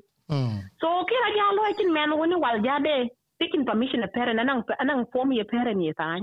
so 0.82 0.88
kira 1.10 1.30
jalo 1.38 1.62
chin 1.78 1.90
men 1.98 2.12
woni 2.20 2.36
wal 2.44 2.60
jade 2.68 2.96
taking 3.40 3.66
permission 3.70 4.04
a 4.08 4.08
parent 4.16 4.40
anang 4.44 4.62
anang 4.84 5.02
form 5.12 5.32
ye 5.40 5.44
parent 5.52 5.82
ye 5.88 5.94
tan 6.02 6.22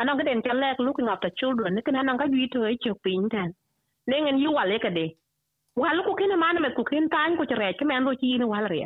anong 0.00 0.24
den 0.28 0.42
chalek 0.46 0.78
looking 0.86 1.08
after 1.14 1.30
children 1.40 1.74
ne 1.74 1.82
kana 1.86 2.02
nang 2.08 2.18
ka 2.20 2.26
ju 2.32 2.48
to 2.54 2.64
e 2.72 2.76
chok 2.84 2.98
pin 3.04 3.28
tan 3.34 3.50
ne 4.08 4.16
ngen 4.20 4.38
yu 4.44 4.50
wale 4.58 4.76
ka 4.84 4.90
de 4.98 5.06
wal 5.82 5.98
ku 6.06 6.14
kene 6.18 6.36
man 6.44 6.60
me 6.64 6.70
ku 6.76 6.84
kin 6.90 7.08
tan 7.14 7.36
ku 7.38 7.46
chere 7.50 7.72
ke 7.78 7.84
men 7.90 8.04
ro 8.06 8.14
chi 8.20 8.36
ne 8.42 8.46
wal 8.52 8.66
re 8.74 8.80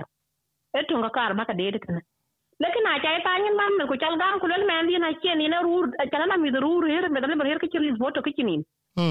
e 0.78 0.84
to 0.88 0.98
nga 0.98 1.10
kar 1.16 1.32
ba 1.38 1.44
ka 1.50 1.54
de 1.60 1.70
de 1.75 1.78
kana 1.84 2.00
lekin 2.62 2.88
a 2.92 3.00
chai 3.04 3.18
tan 3.26 3.42
man 3.60 3.72
me 3.78 3.84
ku 3.90 3.96
chal 4.02 4.14
gam 4.22 4.40
ku 4.42 4.46
le 4.52 4.56
men 4.70 4.87
di 4.88 4.98
na 5.04 5.12
chen 5.22 5.38
ni 5.38 5.48
na 5.48 5.60
ru 5.66 5.75
chala 6.12 6.26
na 6.30 6.37
mi 6.44 6.50
ru 6.64 6.72
re 6.87 7.08
me 7.14 7.20
dale 7.22 7.37
ber 7.40 7.58
ke 7.62 7.68
chi 7.72 7.90
voto 8.02 8.22
ke 8.26 8.32
chinin 8.38 8.62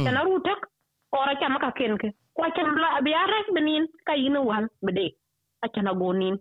kana 0.05 0.23
ru 0.27 0.39
tek 0.47 0.59
ora 1.13 1.33
chama 1.41 1.59
ka 1.59 1.71
ken 1.71 1.97
ke. 1.97 2.09
Kwa 2.35 2.49
chan 2.55 2.67
bla 2.75 3.01
bi 3.05 3.13
ares 3.13 3.47
benin 3.55 3.87
ka 4.07 4.13
yin 4.13 4.37
wal 4.49 4.67
bede. 4.85 5.15
A 5.63 5.67
chana 5.69 5.93
gonin. 5.99 6.35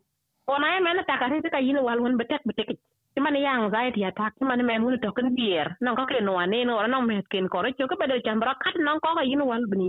Ona 0.49 0.67
e 0.77 0.81
men 0.81 0.99
ta 1.09 1.19
ka 1.19 1.29
ka 1.55 1.59
yin 1.59 1.79
wal 1.87 2.01
won 2.03 2.19
betek 2.19 2.43
betek 2.49 2.69
ti 3.17 3.21
man 3.25 3.37
i 3.37 3.47
anxiety 3.49 4.05
attack 4.05 4.37
ti 4.39 4.45
man 4.45 4.61
men 4.69 4.85
wun 4.85 5.01
tokin 5.01 5.33
dier 5.39 5.69
nan 5.81 5.97
ko 5.97 6.05
ken 6.05 6.29
wanen 6.29 6.69
ora 6.69 6.89
nan 6.89 7.07
met 7.09 7.29
ken 7.33 7.49
kore 7.49 7.73
cho 7.79 7.89
ke 7.91 7.97
bedo 8.01 8.21
chambra 8.27 8.53
kat 8.65 8.77
nan 8.77 9.01
ko 9.01 9.17
yin 9.25 9.41
wal 9.51 9.65
bni 9.73 9.89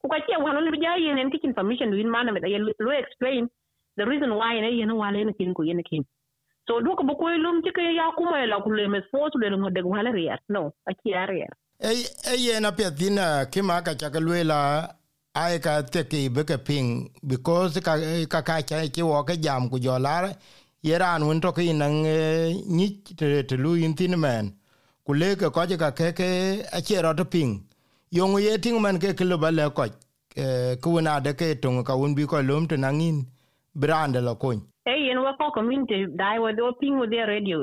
ku 0.00 0.08
ka 0.08 0.18
wal 0.44 0.60
ni 0.62 0.82
ja 0.84 0.92
yen 0.96 1.18
en 1.18 1.30
kitchen 1.30 1.54
permission 1.54 1.90
win 1.90 2.10
man 2.10 2.32
met 2.34 2.44
yen 2.46 2.62
lo 2.62 2.92
explain 2.92 3.48
the 3.96 4.04
reason 4.06 4.30
why 4.40 4.60
ne 4.60 4.70
yen 4.80 4.92
wal 5.00 5.16
en 5.16 5.32
kin 5.38 5.54
ku 5.54 5.62
yen 5.64 5.82
kin. 5.88 6.04
So 6.68 6.80
do 6.84 6.94
ko 6.94 7.02
ko 7.20 7.26
lum 7.44 7.62
ti 7.64 7.70
ke 7.76 7.82
ya 7.98 8.12
ku 8.16 8.24
ma 8.24 8.44
la 8.44 8.60
ku 8.64 8.70
le 8.70 8.84
mes 8.88 9.06
fo 9.10 9.26
le 9.34 9.56
ngo 9.56 9.70
de 9.70 9.82
wal 9.82 10.06
rier. 10.18 10.38
No 10.48 10.62
a 10.86 10.92
ki 11.00 11.10
rier. 11.30 11.52
Ei 11.80 12.04
ei 12.30 12.38
yen 12.46 12.68
a 12.68 12.72
pet 12.72 12.94
dina 13.00 13.46
ki 13.52 13.60
ma 13.62 13.80
ka 13.86 13.94
cha 14.00 14.08
ke 14.14 14.20
la 14.20 14.60
ai 15.34 15.58
ka 15.58 15.82
te 15.82 16.04
ki 16.10 16.28
be 16.28 16.42
ke 16.44 16.58
ping 16.68 17.10
because 17.26 17.80
ka 17.80 17.94
ka 18.32 18.40
ka 18.48 18.60
cha 18.68 18.86
ki 18.94 19.02
wo 19.02 19.22
ke 19.24 19.34
jam 19.44 19.68
ku 19.70 19.78
jo 19.84 19.98
lar 19.98 20.24
ye 20.82 20.98
ran 20.98 21.22
wen 21.28 21.40
toke 21.40 21.62
ina 21.64 21.86
eh, 21.86 22.54
nyic 22.66 23.16
te 23.18 23.56
lu 23.56 23.76
yin 23.76 23.94
thin 23.94 24.14
men. 24.18 24.46
Ku 25.04 25.14
leke 25.14 25.46
kɔc 25.54 25.70
ka 25.82 25.90
keke 25.98 26.28
acie 26.76 27.00
rɔt 27.00 27.20
piŋ 27.32 27.48
yöŋ 28.16 28.30
ye 28.44 28.58
tiŋ 28.64 28.76
men 28.84 28.98
ke 29.02 29.14
ke 29.18 29.24
lup 29.24 29.42
ale 29.48 29.64
kɔc 29.76 29.92
ke 30.82 30.88
wen 30.94 31.06
adeke 31.06 31.46
toŋi 31.62 31.82
ka 31.88 31.94
wen 32.00 32.14
bi 32.14 32.28
kɔc 32.30 32.42
lom 32.48 32.66
te 32.70 32.76
naŋin 32.76 33.16
birande 33.80 34.20
lɔ 34.26 34.32
kony. 34.42 34.60
Ei 34.86 35.00
yen 35.06 35.18
weko 35.24 35.50
community 35.56 36.06
dai 36.20 36.38
wo 36.38 36.48
wo 36.64 36.72
piŋ 36.80 36.92
wodhi 37.00 37.26
radio. 37.32 37.58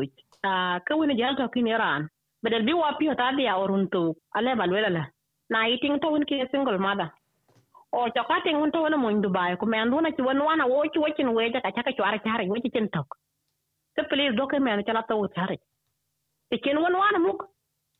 Ke 0.86 0.94
wen 1.00 1.18
jal 1.20 1.36
tokin 1.38 1.68
iran 1.68 2.02
bedel 2.44 2.66
bi 2.68 2.74
wo 2.74 2.90
piŋ 3.00 3.16
tadhi 3.22 3.46
aorun 3.48 3.86
thou 3.94 4.16
ale 4.36 4.52
balwelala 4.60 5.04
na 5.52 5.58
itiŋ 5.74 6.02
to 6.02 6.08
wen 6.14 6.26
ke 6.30 6.36
single 6.52 6.80
mother. 6.86 7.10
O 7.92 8.10
to 8.10 8.24
ka 8.24 8.42
ting 8.44 8.72
to 8.72 8.90
na 8.90 8.98
mo 8.98 9.10
dubai 9.12 9.58
ko 9.60 9.66
men 9.66 9.90
duna 9.92 10.12
ci 10.16 10.22
won 10.22 10.40
wana 10.40 10.66
wo 10.68 10.84
ci 10.94 11.00
wacin 11.00 11.30
we 11.36 11.52
ka 11.52 11.60
chaka 11.62 11.84
ka 11.84 11.92
chwara 11.98 12.20
chari 12.26 12.50
wo 12.50 12.56
ci 12.64 12.70
cin 12.70 12.90
tok 12.90 13.08
ke 13.96 14.02
please 14.10 14.36
doke 14.36 14.60
men 14.60 14.84
chala 14.84 15.04
to 15.08 15.28
chari 15.36 15.58
ti 16.50 16.58
ken 16.64 16.78
won 16.78 16.94
wana 16.94 17.20
muk. 17.20 17.42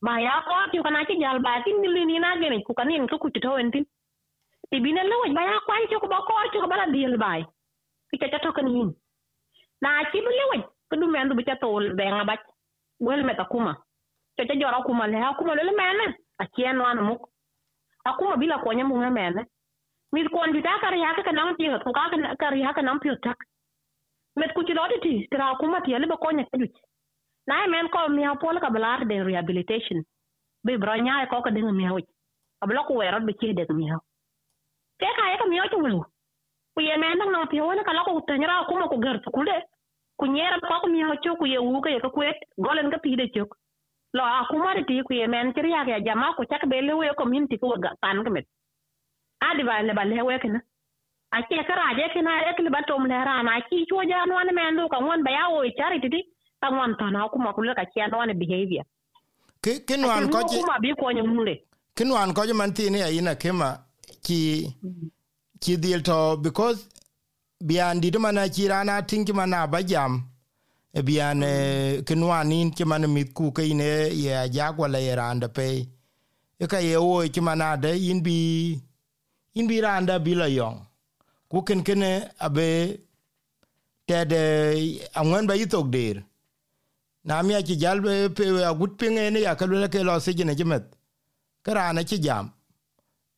Ma 0.02 0.20
ya 0.20 0.42
ko 0.46 0.52
ti 0.70 0.78
kana 0.82 1.06
ci 1.08 1.18
jal, 1.18 1.38
ba 1.40 1.62
tin 1.64 1.80
ni 1.80 2.04
ni 2.04 2.18
na 2.18 2.36
gene 2.40 2.62
ku 2.66 2.74
kanin 2.74 3.08
ku 3.08 3.16
ku 3.18 3.30
to 3.30 3.56
entin 3.62 3.84
ti 4.70 4.76
bine 4.84 5.02
le 5.10 5.16
wa 5.22 5.28
ba 5.36 5.42
ya 5.48 5.60
kwan 5.66 5.88
ci 5.88 5.96
ko 6.02 6.06
ba 6.06 6.18
ko 6.28 6.34
ci 6.52 6.58
ko 6.60 6.66
bala 6.68 6.86
dil 6.92 7.16
bai 7.16 7.42
ki 8.10 8.18
ta 8.18 8.38
to 8.44 8.52
kan 8.52 8.68
yin 8.68 8.90
na 9.82 10.04
ci 10.12 10.20
bu 10.24 10.30
le 10.38 10.44
wa 10.50 10.56
ko 10.90 10.94
du 11.00 11.06
men 11.06 11.28
du 11.28 11.34
bi 11.34 11.44
to 11.44 11.68
be 11.98 12.04
nga 12.04 12.24
ba 12.28 12.34
wel 13.00 13.22
meta 13.24 13.44
kuma 13.52 13.72
to 14.36 14.42
ca 14.48 14.54
jora 14.60 14.78
kuma 14.86 15.06
le 15.12 15.16
ha 15.22 15.34
kuma 15.38 15.54
le 15.54 15.72
mene 15.80 16.06
a 16.42 16.44
kien 16.54 16.78
wana 16.78 17.02
muk. 17.02 17.22
Akuma 18.06 18.36
bila 18.38 18.62
konya 18.62 18.84
mu 18.86 18.94
mene 19.02 19.42
mit 20.16 20.28
kwandida 20.32 20.80
kariha 20.80 21.12
ka 21.28 21.32
nang 21.32 21.52
tinga 21.58 21.78
ko 21.84 21.92
ka 21.92 22.08
kariha 22.40 22.72
ka 22.72 22.82
tak. 23.26 23.38
met 24.36 24.52
ku 24.54 24.62
chilodi 24.68 24.96
ti 25.04 25.12
tira 25.30 25.56
kuma 25.60 25.80
ti 25.84 25.92
yale 25.92 26.06
bakonya 26.12 26.44
kadu 26.50 26.66
na 27.48 27.66
men 27.72 27.88
ko 27.94 28.08
mi 28.16 28.22
hapol 28.28 28.56
ka 28.60 28.70
balar 28.74 29.00
rehabilitation 29.28 29.98
be 30.64 30.76
branya 30.82 31.26
ko 31.30 31.42
ka 31.44 31.50
dinga 31.50 31.72
mi 31.72 31.84
hoy 31.92 32.04
abla 32.62 32.84
ku 32.88 32.92
werot 33.00 33.24
be 33.28 33.32
chi 33.40 33.52
de 33.58 33.64
mi 33.78 33.90
ho 33.92 33.98
ka 35.00 35.30
ye 35.30 35.36
ka 35.40 35.46
mi 35.50 35.60
hoy 35.60 35.68
wulu 35.82 36.00
ku 36.74 36.80
ye 36.88 36.96
men 37.02 37.18
nang 37.18 37.48
ti 37.50 37.58
hoy 37.64 37.76
ka 37.88 37.92
lako 37.96 38.20
kuma 38.68 38.88
ku 38.92 38.96
gertu 39.04 39.30
Kunya 39.36 39.56
ku 40.18 40.24
nyera 40.34 40.56
ko 40.68 40.80
ko 40.82 40.86
mi 40.94 41.00
hoy 41.08 41.18
ku 41.40 41.46
ye 41.52 41.58
wu 41.58 41.80
ka 41.84 41.90
ye 41.94 42.00
ka 42.04 42.10
kwet 42.16 42.38
golen 42.64 42.90
ka 42.92 42.98
pide 43.04 43.24
chok 43.34 43.50
lo 44.16 44.22
akuma 44.24 44.74
de 44.76 44.82
ti 44.88 45.02
ku 45.06 45.12
ye 45.14 45.26
men 45.26 45.52
kiriya 45.54 45.88
ya 45.92 46.00
jama 46.06 46.34
ku 46.36 46.42
chak 46.50 46.64
be 46.70 46.80
le 46.86 46.92
we 47.00 47.08
community 47.20 47.56
ku 47.58 47.72
ga 47.84 47.90
kan 48.02 48.20
met 48.36 48.46
adi 49.40 49.62
ba 49.68 49.82
le 49.82 49.92
ba 49.94 50.04
le 50.04 50.22
we 50.22 50.38
kana 50.38 50.60
a 51.32 51.42
ke 51.48 51.56
kara 51.68 51.94
je 51.98 52.04
kina 52.14 52.30
e 52.48 52.50
kli 52.56 52.70
ba 52.70 52.80
tom 52.88 53.04
le 53.06 53.16
rana 53.28 53.60
ki 53.68 53.86
cho 53.88 54.02
ja 54.10 54.24
no 54.26 54.38
ne 54.46 54.52
men 54.52 54.76
do 54.76 54.88
ka 54.88 54.98
won 54.98 55.22
ba 55.24 55.30
ya 55.30 55.48
o 55.50 55.62
charity 55.78 56.08
ti 56.14 56.20
ka 56.60 56.68
won 56.70 56.96
ta 56.98 57.10
na 57.10 57.28
kuma 57.28 57.52
ku 57.52 57.62
le 57.62 57.74
ka 57.74 57.84
ki 57.92 58.00
no 58.10 58.24
ne 58.24 58.34
behavior. 58.34 58.84
Ke 59.62 59.72
ke 59.88 59.96
no 59.96 60.10
an 60.10 60.30
ko 60.30 60.40
ji 60.48 60.60
kuma 60.60 60.78
bi 60.80 60.94
ko 61.00 61.10
nyu 61.12 61.24
mule. 61.26 61.54
ke 61.96 62.04
no 62.04 62.16
an 62.16 62.32
ko 62.34 62.46
ji 62.46 62.52
man 62.52 62.72
ti 62.72 62.90
ne 62.90 63.00
ina 63.18 63.34
kema 63.34 63.68
ki 64.24 64.40
ki 65.60 65.76
dil 65.76 66.00
to 66.02 66.36
because 66.36 66.88
bian 67.68 68.00
di 68.00 68.10
mana 68.18 68.48
ci 68.48 68.68
rana 68.68 69.02
tinki 69.02 69.32
mana 69.32 69.66
ba 69.66 69.82
jam 69.82 70.12
e 70.94 71.00
bian 71.02 71.40
ke 72.06 72.14
no 72.16 72.30
anin 72.32 72.70
ki 72.76 72.84
mana 72.84 73.06
mit 73.08 73.34
ku 73.34 73.50
ke 73.56 73.62
ne 73.80 74.08
ya 74.24 74.46
ja 74.48 74.72
ko 74.72 74.86
le 74.86 75.00
randa 75.20 75.48
pe. 75.48 75.68
E 76.62 76.66
ka 76.66 76.78
ye 76.78 76.96
o 76.96 77.20
ki 77.34 77.40
mana 77.40 77.76
de 77.76 77.90
in 78.10 78.22
bi 78.22 78.36
in 79.58 79.66
bi 79.70 79.80
randa 79.80 80.18
bi 80.18 80.34
la 80.34 80.46
yong. 80.58 80.78
Ku 81.50 81.62
ken 81.62 81.80
kene 81.86 82.10
abe 82.46 82.68
ted 84.08 84.32
angwen 85.20 85.46
ba 85.50 85.54
yitok 85.60 85.86
der 85.94 86.16
na 87.24 87.42
mi 87.42 87.54
aci 87.54 87.76
jal 87.82 88.00
be 88.00 88.28
pe 88.36 88.44
agut 88.70 88.92
pinge 89.00 89.30
ne 89.32 89.40
ya 89.46 89.54
kalu 89.60 89.88
ke 89.94 90.02
lo 90.08 90.18
se 90.18 90.32
jine 90.38 90.54
jemet 90.58 90.84
kara 91.64 91.92
na 91.92 92.02
ci 92.10 92.18
jam. 92.24 92.52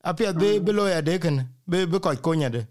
Apia 0.09 0.33
be 0.33 0.59
be 0.65 0.73
lo 0.73 0.87
ya 0.95 1.01
de 1.09 1.19
ken 1.19 1.37
be 1.71 1.87
be 1.87 1.99
ko 2.05 2.11
ko 2.25 2.35
nyade 2.41 2.63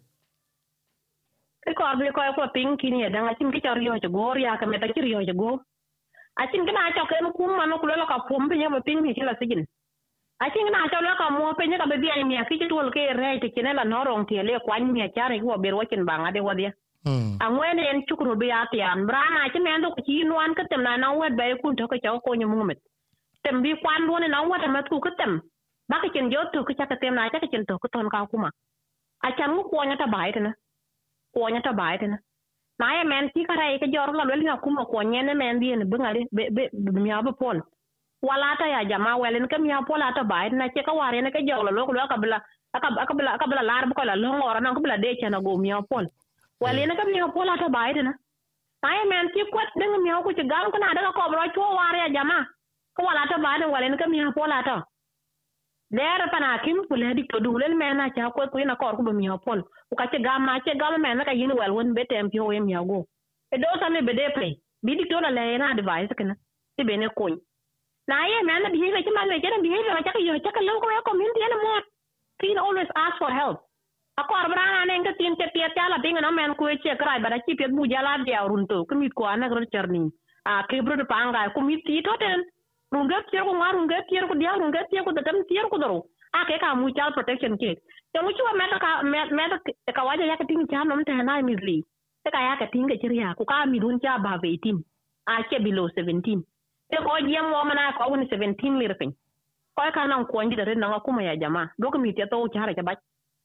ke 1.63 1.71
ko 1.77 1.83
be 1.99 2.11
ko 2.15 2.21
ko 2.35 2.43
ping 2.55 2.77
kini 2.81 3.03
ya 3.03 3.09
danga 3.09 3.37
cin 3.37 3.51
ki 3.53 3.61
tor 3.65 3.79
yo 3.87 3.93
go 4.17 4.33
ya 4.45 4.57
ka 4.59 4.65
meta 4.65 4.87
kiri 4.93 5.11
yo 5.11 5.21
go. 5.41 5.49
Acin 6.41 6.65
kina 6.67 6.93
cho 6.95 7.03
ken 7.11 7.27
kum 7.37 7.51
mano 7.57 7.79
kulo 7.81 8.05
ka 8.11 8.17
pum 8.27 8.49
pe 8.49 8.55
ya 8.61 8.69
ping 8.85 9.01
ni 9.01 9.13
la 9.29 9.33
sigin 9.39 9.65
acin 10.39 10.69
na 10.71 10.87
cho 10.91 10.99
la 11.01 11.15
ka 11.19 11.29
mo 11.29 11.53
pe 11.57 11.65
nya 11.67 11.77
ka 11.81 11.85
be 11.91 11.97
bi 12.03 12.09
ai 12.15 12.23
mi 12.23 12.37
ki 12.49 12.67
tol 12.69 12.89
ke 12.95 13.03
re 13.19 13.39
te 13.41 13.47
kene 13.55 13.71
la 13.73 13.83
norong 13.83 14.25
tie 14.29 14.43
le 14.43 14.59
kwan 14.65 14.91
mi 14.93 15.01
chare 15.15 15.39
ko 15.41 15.57
be 15.63 15.69
ro 15.73 15.81
ken 15.89 16.05
banga 16.05 16.31
de 16.35 16.39
wadia 16.47 16.71
angwene 17.45 17.83
en 17.91 17.99
chukru 18.07 18.35
bi 18.41 18.51
atian 18.61 19.05
brana 19.09 19.49
ci 19.53 19.59
men 19.59 19.81
do 19.81 19.89
ci 20.05 20.23
nuan 20.29 20.53
ka 20.57 20.63
tem 20.69 20.81
na 20.87 20.97
na 20.97 21.11
wet 21.19 21.33
bay 21.39 21.51
kun 21.61 21.75
to 21.75 21.87
ka 21.91 21.97
chaw 22.03 22.15
ko 22.25 22.35
nyu 22.35 22.47
mumet 22.51 22.77
tem 23.43 23.61
bi 23.63 23.73
kwan 23.81 24.07
do 24.07 24.19
ne 24.19 24.27
na 24.27 24.41
wet 24.49 24.67
ma 24.75 24.81
ku 24.89 24.99
ka 25.05 25.11
tem 25.19 25.33
ba 25.89 26.01
ka 26.03 26.07
chen 26.13 26.29
jo 26.31 26.39
to 26.53 26.63
ka 26.67 26.85
ka 26.91 26.95
tem 27.01 27.15
na 27.15 27.29
ka 27.33 27.39
chen 27.51 27.65
to 27.69 27.77
ka 27.83 27.87
ton 27.93 28.09
ka 28.13 28.25
kuma 28.31 28.49
a 29.25 29.31
chan 29.37 29.49
mu 29.55 29.63
ko 29.71 29.83
nya 29.89 29.97
ta 30.01 30.07
bai 30.15 30.29
tena 30.35 30.51
ko 31.33 31.49
nya 31.49 31.61
ta 31.65 31.71
bai 31.79 31.97
tena 32.01 32.17
na 32.79 32.93
ya 32.97 33.03
men 33.11 33.29
ti 33.33 33.41
ka 33.49 33.53
rai 33.61 33.79
ka 33.81 33.87
jor 33.93 34.09
la 34.19 34.23
le 34.29 34.43
na 34.49 34.57
kuma 34.63 34.85
ko 34.91 35.01
nya 35.01 35.21
ne 35.27 35.33
men 35.41 35.59
bi 35.61 35.75
ne 35.75 35.85
bi 35.91 35.97
ngale 36.03 36.19
be 36.35 36.43
be 36.53 36.99
mi 37.05 37.11
aba 37.11 37.31
pol 37.41 37.57
walata 38.21 38.67
ya 38.67 38.85
jama 38.85 39.17
welin 39.17 39.47
kam 39.47 39.65
ya 39.65 39.81
polata 39.81 40.23
baid 40.23 40.53
na 40.53 40.67
ce 40.69 40.81
ka 40.83 40.93
ware 40.93 41.21
na 41.21 41.29
ka 41.31 41.39
jawla 41.41 41.71
lok 41.71 41.89
lo 41.93 42.07
kabla 42.07 42.41
akabla 42.73 43.31
akabla 43.35 43.61
lar 43.63 43.85
ko 43.95 44.03
la 44.03 44.15
lo 44.15 44.33
ngora 44.33 44.59
na 44.61 44.73
kabla 44.73 44.97
de 44.97 45.15
go 45.43 45.57
mi 45.57 45.71
pol 45.89 46.05
walin 46.61 46.89
kam 46.97 47.09
ya 47.13 47.27
polata 47.27 47.69
baid 47.69 47.97
na. 48.03 48.13
Ay 48.83 49.05
men 49.09 49.29
ti 49.33 49.41
ko 49.51 49.59
de 49.79 49.85
mi 50.03 50.09
ko 50.23 50.31
ti 50.33 50.43
gal 50.47 50.71
ko 50.71 50.77
na 50.77 50.93
da 50.93 51.11
ko 51.11 51.29
bro 51.31 51.43
ci 51.53 51.59
ware 51.59 51.97
ya 51.97 52.09
jama. 52.09 52.45
Ko 52.95 53.03
walata 53.05 53.37
baid 53.37 53.69
walin 53.69 53.97
kam 53.97 54.13
ya 54.13 54.31
polata 54.31 54.83
leer 55.91 56.21
pana 56.31 56.59
kim 56.63 56.77
ku 56.89 56.95
le 56.95 57.13
dik 57.13 57.29
to 57.31 57.39
dulel 57.39 57.73
mena 57.77 58.09
cha 58.15 58.31
ko 58.31 58.47
ko 58.51 58.57
na 58.65 58.75
ko 58.75 58.95
ku 58.97 59.03
mi 59.13 59.29
pol 59.45 59.61
ko 59.89 59.95
ka 59.95 60.05
ce 60.11 60.17
gama 60.17 60.59
ce 60.65 60.73
gama 60.77 60.97
mena 60.97 61.23
ka 61.25 61.31
yin 61.31 61.53
wel 61.53 61.71
won 61.73 61.93
betem 61.93 62.29
pi 62.31 62.39
o 62.39 62.49
mi 62.49 62.73
go. 62.73 63.05
E 63.53 63.57
do 63.57 63.67
sa 63.79 63.89
ne 63.89 64.01
bede 64.01 64.33
pe. 64.35 64.57
Bi 64.83 64.95
di 64.97 65.05
to 65.09 65.19
la 65.21 65.29
le 65.29 65.57
na 65.57 65.71
advice 65.73 66.13
kana 66.17 66.33
ti 66.75 66.83
bene 66.83 67.07
Now, 68.07 68.23
man, 68.47 68.63
the 68.63 68.71
behavior, 68.71 69.11
man, 69.11 69.27
we 69.27 69.43
get 69.43 69.51
a 69.51 69.59
behavior, 69.59 69.91
I 69.91 70.01
check 70.01 70.15
you, 70.15 70.39
check 70.39 70.55
a 70.55 70.63
local 70.63 70.87
community 71.03 71.43
and 71.43 71.59
more. 71.59 71.83
Teen 72.39 72.57
always 72.57 72.87
ask 72.95 73.19
for 73.19 73.27
help. 73.27 73.67
Aku 74.17 74.33
arbra 74.33 74.81
ane 74.81 74.97
enggak 74.97 75.13
tin 75.21 75.37
ke 75.37 75.45
tiap 75.53 75.77
tiap 75.77 75.93
lah 75.93 76.01
bingung 76.01 76.25
amen 76.25 76.57
kue 76.57 76.73
cek 76.81 76.97
rai 76.97 77.21
pada 77.21 77.37
cip 77.45 77.61
ya 77.61 77.69
buja 77.69 78.01
lah 78.01 78.25
dia 78.25 78.41
runtu 78.49 78.81
kemit 78.89 79.13
ku 79.13 79.21
anak 79.29 79.53
ron 79.53 79.69
cerni 79.69 80.09
ah 80.41 80.65
kebro 80.65 80.97
de 80.97 81.05
pangga 81.05 81.53
kumit 81.53 81.85
itu 81.85 82.13
dan, 82.17 82.41
rungga 82.89 83.21
tiar 83.29 83.45
ku 83.45 83.53
ngar 83.53 83.77
rungga 83.77 84.01
tiar 84.09 84.25
ku 84.25 84.33
dia 84.33 84.57
rungga 84.57 84.89
tiar 84.89 85.05
ku 85.05 85.13
tetem 85.13 85.37
tiar 85.45 85.69
ku 85.69 85.77
doru 85.77 86.01
ah 86.33 86.49
ke 86.49 86.57
kamu 86.57 86.89
cal 86.97 87.13
protection 87.13 87.61
ke 87.61 87.77
yang 88.17 88.25
lucu 88.25 88.41
apa 88.41 88.57
mereka 88.57 88.91
mereka 89.05 89.57
kawaja 89.93 90.25
ya 90.25 90.33
keting 90.41 90.65
jam 90.65 90.89
nom 90.89 91.05
tehna 91.05 91.37
misli 91.45 91.85
mereka 92.25 92.39
ya 92.41 92.53
keting 92.65 92.89
ke 92.89 92.97
ceria 92.97 93.37
aku 93.37 93.45
kami 93.45 93.77
dunia 93.77 94.17
bahve 94.17 94.57
tim, 94.65 94.81
ah 95.29 95.45
ke 95.45 95.61
below 95.61 95.93
seventeen? 95.93 96.41
Te 96.89 96.97
ko 96.97 97.19
jiem 97.27 97.51
wo 97.51 97.63
mana 97.65 97.93
ko 97.97 98.09
woni 98.11 98.25
17 98.31 98.79
lirpin 98.79 99.11
ko 99.75 99.83
e 99.87 99.91
ka 99.91 100.07
nan 100.07 100.25
ko 100.25 100.41
ngi 100.43 100.55
da 100.55 100.63
ren 100.63 100.79
na 100.79 100.99
kuma 100.99 101.23
ya 101.23 101.35
jama 101.35 101.69
do 101.79 101.91
ko 101.91 101.97
mi 101.99 102.13
te 102.13 102.25
to 102.31 102.47
cha 102.53 102.65
ra 102.65 102.73
ba 102.83 102.95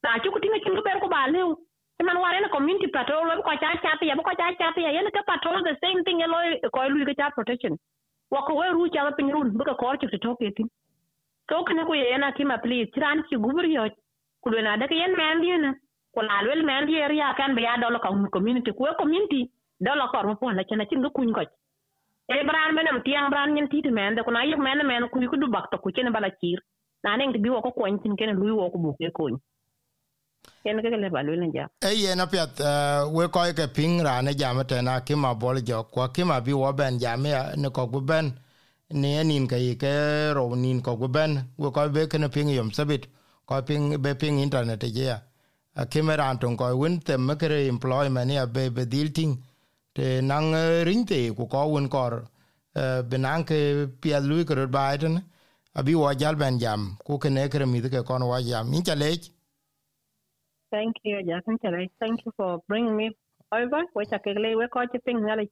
na 0.03 0.19
ci 0.19 0.29
ku 0.29 0.39
tinga 0.39 0.59
ci 0.63 0.69
ber 0.87 0.99
ko 0.99 1.07
ba 1.07 1.27
lew. 1.31 1.55
Ci 1.97 2.03
man 2.03 2.19
ware 2.19 2.39
na 2.41 2.49
community 2.49 2.87
patrol 2.87 3.31
ko 3.45 3.51
cha 3.61 3.71
cha 3.83 3.95
ya 4.03 4.15
ko 4.15 4.33
cha 4.39 4.51
cha 4.59 4.73
ya. 4.77 4.91
Yana 4.91 5.11
ka 5.15 5.23
patrol 5.23 5.63
the 5.63 5.75
same 5.83 6.03
thing 6.03 6.19
ya 6.19 6.27
loy 6.27 6.59
e 6.59 6.69
ko 6.73 6.87
lu 6.91 7.05
ga 7.05 7.13
cha 7.19 7.29
protection. 7.31 7.77
Wa 8.31 8.43
ko 8.47 8.55
we 8.59 8.67
ru 8.75 8.89
cha 8.89 9.09
pin 9.17 9.31
run 9.31 9.55
bu 9.57 9.63
ka 9.63 9.75
ko 9.75 9.95
ci 10.01 10.07
to 10.19 10.35
ke 10.35 10.51
tin. 10.55 10.67
To 11.49 11.63
kana 11.63 11.85
ko 11.85 11.93
yana 11.93 12.35
ki 12.35 12.43
ma 12.43 12.57
please 12.57 12.91
tran 12.95 13.23
ci 13.29 13.35
gubur 13.35 13.63
yo. 13.63 13.87
Ku 14.43 14.49
le 14.51 14.61
na 14.61 14.77
da 14.77 14.87
ke 14.87 14.95
yen 15.01 15.15
man 15.15 15.41
di 15.41 15.57
na. 15.57 15.71
Ko 16.13 16.21
la 16.21 16.43
wel 16.43 16.63
man 16.63 16.85
di 16.87 16.99
ya 16.99 17.33
kan 17.39 17.55
be 17.55 17.61
ya 17.61 17.77
do 17.79 17.87
ka 17.99 18.09
community. 18.35 18.71
Ko 18.71 18.91
community 18.99 19.49
do 19.79 19.91
la 19.95 20.07
ko 20.11 20.27
mo 20.27 20.35
pon 20.35 20.55
la 20.55 20.63
ci 20.63 20.75
na 20.75 20.85
ci 20.85 20.95
ngku 20.95 21.31
ko 21.31 21.43
e 22.31 22.43
bran 22.47 22.75
menem 22.75 23.01
tiang 23.05 23.29
bran 23.29 23.53
nyen 23.55 23.67
titi 23.71 23.89
men 23.91 24.15
kuna 24.25 24.45
yek 24.45 24.59
men 24.59 24.79
men 24.87 25.09
ku 25.11 25.19
ku 25.31 25.37
dubak 25.37 25.65
to 25.71 25.77
ku 25.83 25.91
chen 25.95 26.11
bala 26.15 26.29
kir 26.41 26.59
na 27.03 27.17
neng 27.17 27.33
bi 27.43 27.49
wo 27.49 27.61
ko 27.61 27.71
kon 27.71 27.99
tin 28.03 28.15
ken 28.19 28.35
lu 28.39 28.55
wo 28.59 28.71
ko 28.71 28.77
bu 28.83 28.91
ke 28.99 29.11
kon 29.17 29.33
ken 30.63 30.77
ke 30.83 30.87
le 31.03 31.09
balu 31.15 31.35
ne 31.41 31.47
ja 31.55 31.65
e 31.87 31.91
ye 32.03 32.15
na 32.15 32.25
pet 32.25 32.53
we 33.15 33.27
ko 33.33 33.39
ke 33.59 33.65
ping 33.75 33.95
ra 34.07 34.21
ne 34.21 34.31
ja 34.39 34.53
mate 34.53 34.77
na 34.81 34.99
ki 35.07 35.15
ma 35.15 35.31
bol 35.41 35.57
jo. 35.67 35.83
Ko 35.93 36.07
ki 36.15 36.23
ma 36.23 36.39
bi 36.45 36.53
ben 36.79 36.99
ja 37.03 37.11
me 37.23 37.31
ne 37.61 37.69
ko 37.75 37.87
bu 37.87 37.99
ben. 38.01 38.27
Ne 39.01 39.23
nin 39.23 39.47
ke 39.47 39.57
ke 39.81 39.93
ro 40.35 40.55
nin 40.55 40.81
ko 40.81 40.95
bu 40.99 41.07
ben. 41.07 41.31
We 41.57 41.71
ko 41.75 41.89
be 41.89 42.07
ken 42.07 42.29
ping 42.29 42.49
yom 42.49 42.69
sabit. 42.71 43.03
Ko 43.45 43.61
ping 43.61 44.01
be 44.03 44.11
ping 44.15 44.39
internet 44.39 44.83
je 44.97 45.07
a 45.75 45.85
kimera 45.85 46.29
antong 46.31 46.57
ko 46.57 46.65
win 46.77 46.99
te 46.99 47.17
me 47.17 47.33
employment 47.67 48.31
ya 48.31 48.45
be 48.45 48.69
be 48.69 48.85
ting 49.09 49.37
te 49.93 50.21
nang 50.21 50.53
eh, 50.53 50.83
rinte 50.83 51.19
ku 51.37 51.45
kor 51.47 52.23
eh, 52.75 53.01
benang 53.09 53.45
ke 53.45 53.87
pia 54.01 54.19
lui 54.19 54.43
abi 55.75 55.95
wa 55.95 56.13
jal 56.13 56.35
ben 56.35 56.57
jam 56.59 56.97
ku 57.05 57.17
ke 57.17 57.29
mi 57.29 57.81
kon 58.07 58.27
wa 58.27 58.39
jam. 58.41 58.71
Chale 58.87 59.09
thank 60.71 60.95
you 61.03 61.21
jason 61.23 61.57
chale 61.61 61.87
thank 61.99 62.25
you 62.25 62.31
for 62.35 62.61
bringing 62.67 62.95
me 62.95 63.15
over. 63.51 63.83
We 63.95 64.05
are 64.11 64.19
ke 64.19 64.33
we 64.57 64.67
ko 64.73 64.85
ti 64.91 64.99
ping 65.05 65.21
na 65.25 65.35
le 65.35 65.45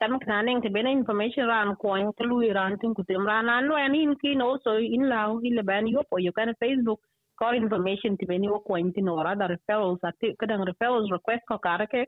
tam 0.00 0.18
knaning 0.20 0.62
te 0.62 0.68
bena 0.68 0.90
information 0.90 1.46
ran 1.46 1.76
ko 1.76 1.94
en 1.94 2.12
ke 2.12 2.54
ran 2.54 2.78
tin 2.78 2.94
ku 2.94 3.02
ran. 3.08 3.48
An 3.48 3.68
lo 3.68 3.76
in 3.76 4.14
ki 4.16 4.34
no 4.34 4.58
so 4.64 4.76
in 4.76 5.08
lao 5.08 5.40
hi 5.42 5.62
ban 5.62 5.86
yo 5.86 6.02
po 6.10 6.16
yo 6.18 6.32
kan 6.32 6.54
facebook 6.62 7.00
ko 7.38 7.52
information 7.52 8.16
te 8.16 8.26
beni 8.26 8.48
wo 8.48 8.60
ko 8.60 8.76
en 8.76 8.92
tin 8.92 9.04
referrals 9.04 10.00
ati 10.02 10.36
kadang 10.40 10.64
referrals 10.64 11.10
request 11.10 11.42
ko 11.48 11.58
karake 11.58 12.04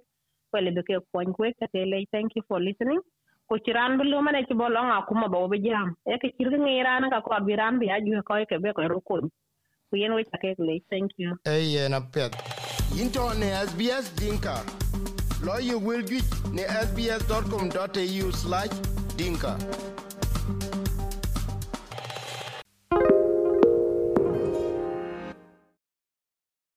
well, 0.53 0.65
the 0.75 0.83
ke 0.83 1.03
coin 1.13 1.33
quick 1.33 1.57
at 1.63 1.71
Thank 2.13 2.33
you 2.37 2.43
for 2.49 2.61
listening. 2.61 3.01
Ko 3.49 3.59
chiran 3.59 3.97
mana 3.97 4.45
ci 4.47 4.55
bolong 4.55 4.91
akuma 4.93 5.31
ba 5.31 5.49
be 5.49 5.59
jam. 5.59 5.97
E 6.07 6.19
ke 6.19 6.33
kirga 6.39 6.59
ngira 6.59 7.01
na 7.01 7.11
ka 7.11 7.21
ko 7.21 7.31
biran 7.45 7.79
bi 7.79 7.87
aju 7.91 8.23
ko 8.23 8.45
ke 8.45 8.61
be 8.63 8.73
ko 8.73 8.83
ro 8.89 9.01
ko. 9.01 9.21
kuyen 9.91 10.15
we 10.15 10.25
chake 10.25 10.55
le 10.59 10.81
thank 10.91 11.11
you 11.17 11.39
e 11.45 11.73
ye 11.73 11.85
eh, 11.85 11.91
na 11.91 12.01
pet 12.01 12.33
into 13.01 13.35
ne 13.41 13.67
sbs 13.67 14.15
dinka 14.21 14.63
lo 15.43 15.59
you 15.59 15.79
will 15.79 16.03
get 16.03 16.25
ne 16.53 16.63
sbs.com.au/dinka 16.63 19.59